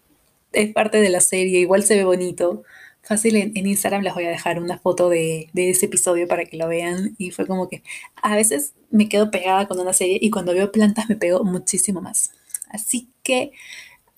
es 0.52 0.72
parte 0.72 1.02
de 1.02 1.10
la 1.10 1.20
serie, 1.20 1.60
igual 1.60 1.82
se 1.82 1.94
ve 1.94 2.04
bonito. 2.04 2.62
Fácil 3.02 3.36
en, 3.36 3.52
en 3.58 3.66
Instagram 3.66 4.02
les 4.02 4.14
voy 4.14 4.24
a 4.24 4.30
dejar 4.30 4.58
una 4.58 4.78
foto 4.78 5.10
de, 5.10 5.50
de 5.52 5.68
ese 5.68 5.84
episodio 5.84 6.26
para 6.26 6.46
que 6.46 6.56
lo 6.56 6.66
vean. 6.66 7.14
Y 7.18 7.30
fue 7.30 7.46
como 7.46 7.68
que 7.68 7.82
a 8.22 8.34
veces 8.36 8.72
me 8.90 9.06
quedo 9.10 9.30
pegada 9.30 9.68
con 9.68 9.78
una 9.80 9.92
serie 9.92 10.18
y 10.18 10.30
cuando 10.30 10.54
veo 10.54 10.72
plantas 10.72 11.10
me 11.10 11.16
pego 11.16 11.44
muchísimo 11.44 12.00
más. 12.00 12.32
Así 12.70 13.10
que 13.22 13.52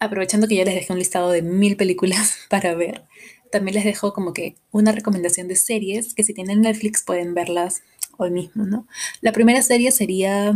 aprovechando 0.00 0.48
que 0.48 0.56
ya 0.56 0.64
les 0.64 0.74
dejé 0.74 0.92
un 0.92 0.98
listado 0.98 1.30
de 1.30 1.42
mil 1.42 1.76
películas 1.76 2.36
para 2.48 2.74
ver, 2.74 3.04
también 3.52 3.76
les 3.76 3.84
dejo 3.84 4.12
como 4.12 4.32
que 4.32 4.56
una 4.70 4.92
recomendación 4.92 5.48
de 5.48 5.56
series 5.56 6.14
que 6.14 6.24
si 6.24 6.34
tienen 6.34 6.62
Netflix 6.62 7.02
pueden 7.02 7.34
verlas 7.34 7.82
hoy 8.16 8.30
mismo, 8.30 8.64
¿no? 8.64 8.86
La 9.20 9.32
primera 9.32 9.62
serie 9.62 9.90
sería, 9.92 10.52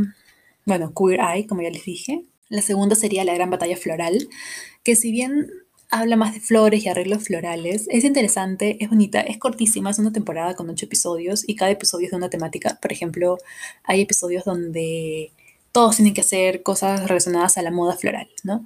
bueno, 0.65 0.93
Queer 0.95 1.21
Eye, 1.21 1.47
como 1.47 1.63
ya 1.63 1.71
les 1.71 1.85
dije. 1.85 2.25
La 2.49 2.63
segunda 2.63 2.95
sería 2.95 3.25
La 3.25 3.35
Gran 3.35 3.51
Batalla 3.51 3.77
Floral, 3.77 4.29
que 4.85 4.95
si 4.97 5.11
bien 5.11 5.51
habla 5.91 6.17
más 6.17 6.35
de 6.35 6.41
flores 6.41 6.85
y 6.85 6.89
arreglos 6.89 7.25
florales, 7.25 7.87
es 7.91 8.05
interesante, 8.05 8.77
es 8.81 8.89
bonita, 8.89 9.21
es 9.21 9.39
cortísima, 9.39 9.91
es 9.91 9.99
una 9.99 10.13
temporada 10.13 10.55
con 10.55 10.69
ocho 10.69 10.87
episodios 10.87 11.49
y 11.49 11.57
cada 11.57 11.71
episodio 11.71 12.07
es 12.07 12.11
de 12.11 12.17
una 12.17 12.31
temática. 12.31 12.79
Por 12.81 12.93
ejemplo, 12.93 13.39
hay 13.83 14.03
episodios 14.03 14.45
donde 14.45 15.33
todos 15.73 15.97
tienen 15.97 16.15
que 16.15 16.21
hacer 16.21 16.63
cosas 16.63 17.09
relacionadas 17.09 17.57
a 17.59 17.63
la 17.63 17.71
moda 17.71 17.97
floral, 17.97 18.29
¿no? 18.45 18.65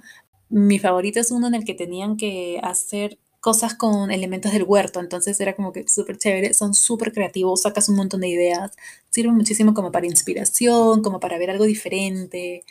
Mi 0.49 0.79
favorito 0.79 1.19
es 1.19 1.31
uno 1.31 1.47
en 1.47 1.55
el 1.55 1.65
que 1.65 1.73
tenían 1.75 2.17
que 2.17 2.59
hacer 2.63 3.17
cosas 3.39 3.73
con 3.75 4.11
elementos 4.11 4.51
del 4.51 4.63
huerto, 4.63 4.99
entonces 4.99 5.39
era 5.39 5.55
como 5.55 5.71
que 5.71 5.87
súper 5.87 6.17
chévere, 6.17 6.53
son 6.53 6.73
súper 6.73 7.13
creativos, 7.13 7.61
sacas 7.61 7.87
un 7.87 7.95
montón 7.95 8.21
de 8.21 8.27
ideas, 8.27 8.71
sirven 9.09 9.35
muchísimo 9.35 9.73
como 9.73 9.91
para 9.91 10.07
inspiración, 10.07 11.01
como 11.01 11.19
para 11.19 11.37
ver 11.37 11.49
algo 11.51 11.63
diferente. 11.63 12.65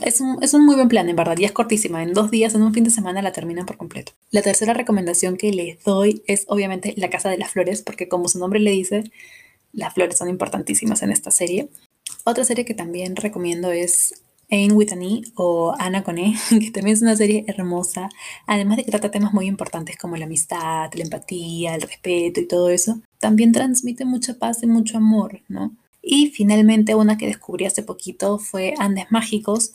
Es 0.00 0.20
un, 0.20 0.42
es 0.42 0.54
un 0.54 0.64
muy 0.66 0.74
buen 0.74 0.88
plan, 0.88 1.08
en 1.08 1.16
verdad, 1.16 1.36
y 1.38 1.44
es 1.44 1.52
cortísima, 1.52 2.02
en 2.02 2.14
dos 2.14 2.30
días, 2.30 2.54
en 2.54 2.62
un 2.62 2.74
fin 2.74 2.84
de 2.84 2.90
semana 2.90 3.22
la 3.22 3.32
terminan 3.32 3.66
por 3.66 3.76
completo. 3.76 4.12
La 4.30 4.42
tercera 4.42 4.74
recomendación 4.74 5.36
que 5.36 5.52
les 5.52 5.82
doy 5.84 6.22
es 6.26 6.44
obviamente 6.48 6.94
La 6.96 7.10
Casa 7.10 7.28
de 7.30 7.38
las 7.38 7.52
Flores, 7.52 7.82
porque 7.82 8.08
como 8.08 8.28
su 8.28 8.38
nombre 8.38 8.60
le 8.60 8.70
dice, 8.70 9.04
las 9.72 9.94
flores 9.94 10.18
son 10.18 10.28
importantísimas 10.28 11.02
en 11.02 11.10
esta 11.10 11.30
serie. 11.30 11.68
Otra 12.24 12.44
serie 12.44 12.64
que 12.64 12.74
también 12.74 13.16
recomiendo 13.16 13.70
es 13.70 14.22
Ain 14.50 14.72
with 14.72 14.92
E 14.92 15.22
o 15.34 15.74
Ana 15.78 16.02
con 16.02 16.18
E, 16.18 16.34
que 16.48 16.70
también 16.70 16.94
es 16.96 17.02
una 17.02 17.16
serie 17.16 17.44
hermosa, 17.46 18.08
además 18.46 18.76
de 18.76 18.84
que 18.84 18.90
trata 18.90 19.10
temas 19.10 19.32
muy 19.32 19.46
importantes 19.46 19.96
como 19.96 20.16
la 20.16 20.26
amistad, 20.26 20.92
la 20.94 21.04
empatía, 21.04 21.74
el 21.74 21.82
respeto 21.82 22.40
y 22.40 22.48
todo 22.48 22.70
eso, 22.70 23.00
también 23.18 23.52
transmite 23.52 24.04
mucha 24.04 24.34
paz 24.38 24.62
y 24.62 24.66
mucho 24.66 24.98
amor, 24.98 25.42
¿no? 25.48 25.76
Y 26.02 26.28
finalmente 26.28 26.94
una 26.94 27.16
que 27.16 27.26
descubrí 27.26 27.64
hace 27.64 27.82
poquito 27.82 28.38
fue 28.38 28.74
Andes 28.78 29.06
Mágicos, 29.10 29.72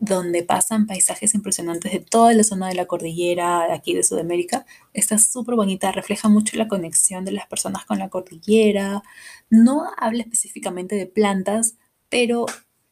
donde 0.00 0.42
pasan 0.42 0.86
paisajes 0.86 1.34
impresionantes 1.34 1.92
de 1.92 2.00
toda 2.00 2.32
la 2.32 2.44
zona 2.44 2.68
de 2.68 2.74
la 2.74 2.86
cordillera 2.86 3.72
aquí 3.72 3.94
de 3.94 4.02
Sudamérica. 4.02 4.66
Está 4.92 5.18
súper 5.18 5.56
bonita, 5.56 5.92
refleja 5.92 6.28
mucho 6.28 6.56
la 6.56 6.68
conexión 6.68 7.24
de 7.24 7.32
las 7.32 7.46
personas 7.46 7.84
con 7.84 7.98
la 7.98 8.08
cordillera. 8.08 9.02
No 9.50 9.90
habla 9.96 10.22
específicamente 10.22 10.96
de 10.96 11.06
plantas, 11.06 11.76
pero 12.08 12.46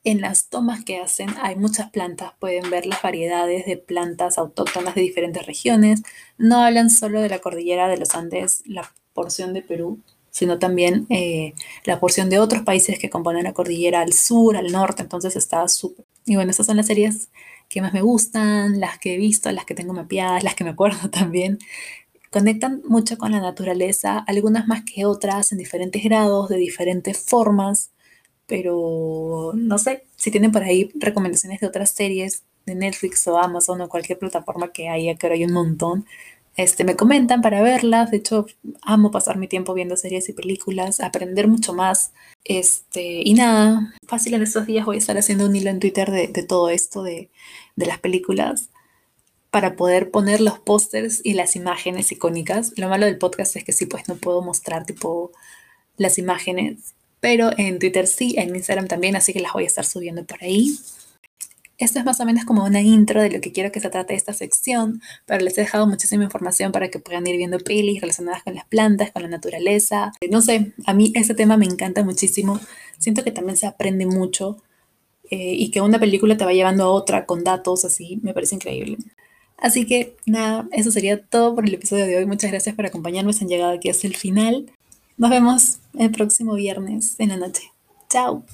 en 0.06 0.20
las 0.20 0.48
tomas 0.48 0.84
que 0.84 0.98
hacen 0.98 1.30
hay 1.42 1.56
muchas 1.56 1.90
plantas, 1.90 2.32
pueden 2.38 2.70
ver 2.70 2.86
las 2.86 3.02
variedades 3.02 3.66
de 3.66 3.76
plantas 3.76 4.38
autóctonas 4.38 4.94
de 4.94 5.00
diferentes 5.00 5.44
regiones. 5.44 6.04
No 6.38 6.62
hablan 6.62 6.90
solo 6.90 7.20
de 7.20 7.28
la 7.28 7.40
cordillera 7.40 7.88
de 7.88 7.96
los 7.96 8.14
Andes, 8.14 8.62
la 8.66 8.88
porción 9.14 9.52
de 9.52 9.62
Perú, 9.62 9.98
sino 10.30 10.60
también 10.60 11.06
eh, 11.10 11.54
la 11.84 11.98
porción 11.98 12.30
de 12.30 12.38
otros 12.38 12.62
países 12.62 13.00
que 13.00 13.10
componen 13.10 13.42
la 13.42 13.52
cordillera 13.52 14.00
al 14.00 14.12
sur, 14.12 14.56
al 14.56 14.70
norte, 14.70 15.02
entonces 15.02 15.34
está 15.34 15.66
súper. 15.66 16.06
Y 16.24 16.36
bueno, 16.36 16.52
esas 16.52 16.66
son 16.66 16.76
las 16.76 16.86
series 16.86 17.30
que 17.68 17.82
más 17.82 17.92
me 17.92 18.02
gustan, 18.02 18.78
las 18.78 18.98
que 19.00 19.14
he 19.14 19.16
visto, 19.16 19.50
las 19.50 19.64
que 19.64 19.74
tengo 19.74 19.92
mapeadas, 19.92 20.44
las 20.44 20.54
que 20.54 20.62
me 20.62 20.70
acuerdo 20.70 21.10
también. 21.10 21.58
Conectan 22.30 22.80
mucho 22.86 23.18
con 23.18 23.32
la 23.32 23.40
naturaleza, 23.40 24.20
algunas 24.20 24.68
más 24.68 24.84
que 24.84 25.04
otras, 25.04 25.50
en 25.50 25.58
diferentes 25.58 26.04
grados, 26.04 26.48
de 26.48 26.58
diferentes 26.58 27.18
formas 27.18 27.90
pero 28.46 29.52
no 29.54 29.78
sé, 29.78 30.04
si 30.16 30.30
tienen 30.30 30.52
por 30.52 30.62
ahí 30.62 30.90
recomendaciones 30.94 31.60
de 31.60 31.66
otras 31.66 31.90
series 31.90 32.44
de 32.66 32.74
Netflix 32.74 33.26
o 33.28 33.38
Amazon 33.38 33.80
o 33.80 33.88
cualquier 33.88 34.18
plataforma 34.18 34.72
que 34.72 34.88
haya, 34.88 35.14
que 35.16 35.26
ahora 35.26 35.34
hay 35.36 35.44
un 35.44 35.52
montón, 35.52 36.06
este, 36.56 36.84
me 36.84 36.96
comentan 36.96 37.42
para 37.42 37.62
verlas. 37.62 38.10
De 38.10 38.18
hecho, 38.18 38.46
amo 38.82 39.10
pasar 39.10 39.36
mi 39.36 39.46
tiempo 39.46 39.74
viendo 39.74 39.96
series 39.96 40.28
y 40.28 40.32
películas, 40.32 41.00
aprender 41.00 41.48
mucho 41.48 41.74
más. 41.74 42.12
Este, 42.44 43.22
y 43.24 43.34
nada, 43.34 43.94
fácil 44.06 44.34
en 44.34 44.42
estos 44.42 44.66
días 44.66 44.86
voy 44.86 44.96
a 44.96 44.98
estar 44.98 45.18
haciendo 45.18 45.46
un 45.46 45.54
hilo 45.54 45.70
en 45.70 45.80
Twitter 45.80 46.10
de, 46.10 46.42
todo 46.42 46.70
esto 46.70 47.02
de, 47.02 47.30
de 47.76 47.86
las 47.86 47.98
películas 47.98 48.70
para 49.50 49.76
poder 49.76 50.10
poner 50.10 50.40
los 50.40 50.58
pósters 50.58 51.20
y 51.24 51.34
las 51.34 51.56
imágenes 51.56 52.12
icónicas. 52.12 52.72
Lo 52.76 52.88
malo 52.88 53.06
del 53.06 53.18
podcast 53.18 53.56
es 53.56 53.64
que 53.64 53.72
sí, 53.72 53.86
pues 53.86 54.08
no 54.08 54.16
puedo 54.16 54.42
mostrar 54.42 54.86
tipo 54.86 55.32
las 55.96 56.18
imágenes, 56.18 56.94
pero 57.26 57.50
en 57.58 57.80
Twitter 57.80 58.06
sí, 58.06 58.36
en 58.38 58.54
Instagram 58.54 58.86
también, 58.86 59.16
así 59.16 59.32
que 59.32 59.40
las 59.40 59.52
voy 59.52 59.64
a 59.64 59.66
estar 59.66 59.84
subiendo 59.84 60.24
por 60.24 60.44
ahí. 60.44 60.78
Esto 61.76 61.98
es 61.98 62.04
más 62.04 62.20
o 62.20 62.24
menos 62.24 62.44
como 62.44 62.64
una 62.64 62.80
intro 62.80 63.20
de 63.20 63.30
lo 63.30 63.40
que 63.40 63.50
quiero 63.50 63.72
que 63.72 63.80
se 63.80 63.90
trate 63.90 64.14
esta 64.14 64.32
sección, 64.32 65.02
pero 65.24 65.42
les 65.42 65.58
he 65.58 65.62
dejado 65.62 65.88
muchísima 65.88 66.22
información 66.22 66.70
para 66.70 66.88
que 66.88 67.00
puedan 67.00 67.26
ir 67.26 67.36
viendo 67.36 67.58
pelis 67.58 68.00
relacionadas 68.00 68.44
con 68.44 68.54
las 68.54 68.64
plantas, 68.66 69.10
con 69.10 69.22
la 69.22 69.28
naturaleza. 69.28 70.12
No 70.30 70.40
sé, 70.40 70.72
a 70.86 70.94
mí 70.94 71.10
este 71.16 71.34
tema 71.34 71.56
me 71.56 71.64
encanta 71.64 72.04
muchísimo. 72.04 72.60
Siento 72.96 73.24
que 73.24 73.32
también 73.32 73.56
se 73.56 73.66
aprende 73.66 74.06
mucho 74.06 74.62
eh, 75.28 75.54
y 75.54 75.72
que 75.72 75.80
una 75.80 75.98
película 75.98 76.36
te 76.36 76.44
va 76.44 76.52
llevando 76.52 76.84
a 76.84 76.90
otra 76.90 77.26
con 77.26 77.42
datos 77.42 77.84
así, 77.84 78.20
me 78.22 78.34
parece 78.34 78.54
increíble. 78.54 78.98
Así 79.56 79.84
que 79.84 80.14
nada, 80.26 80.68
eso 80.70 80.92
sería 80.92 81.20
todo 81.20 81.56
por 81.56 81.66
el 81.66 81.74
episodio 81.74 82.06
de 82.06 82.18
hoy. 82.18 82.26
Muchas 82.26 82.52
gracias 82.52 82.76
por 82.76 82.86
acompañarme, 82.86 83.32
se 83.32 83.42
han 83.42 83.50
llegado 83.50 83.72
aquí 83.72 83.88
hasta 83.88 84.06
el 84.06 84.14
final. 84.14 84.70
Nos 85.18 85.30
vemos 85.30 85.78
el 85.98 86.10
próximo 86.10 86.54
viernes 86.54 87.16
en 87.18 87.30
la 87.30 87.36
noche. 87.36 87.72
Chao. 88.08 88.44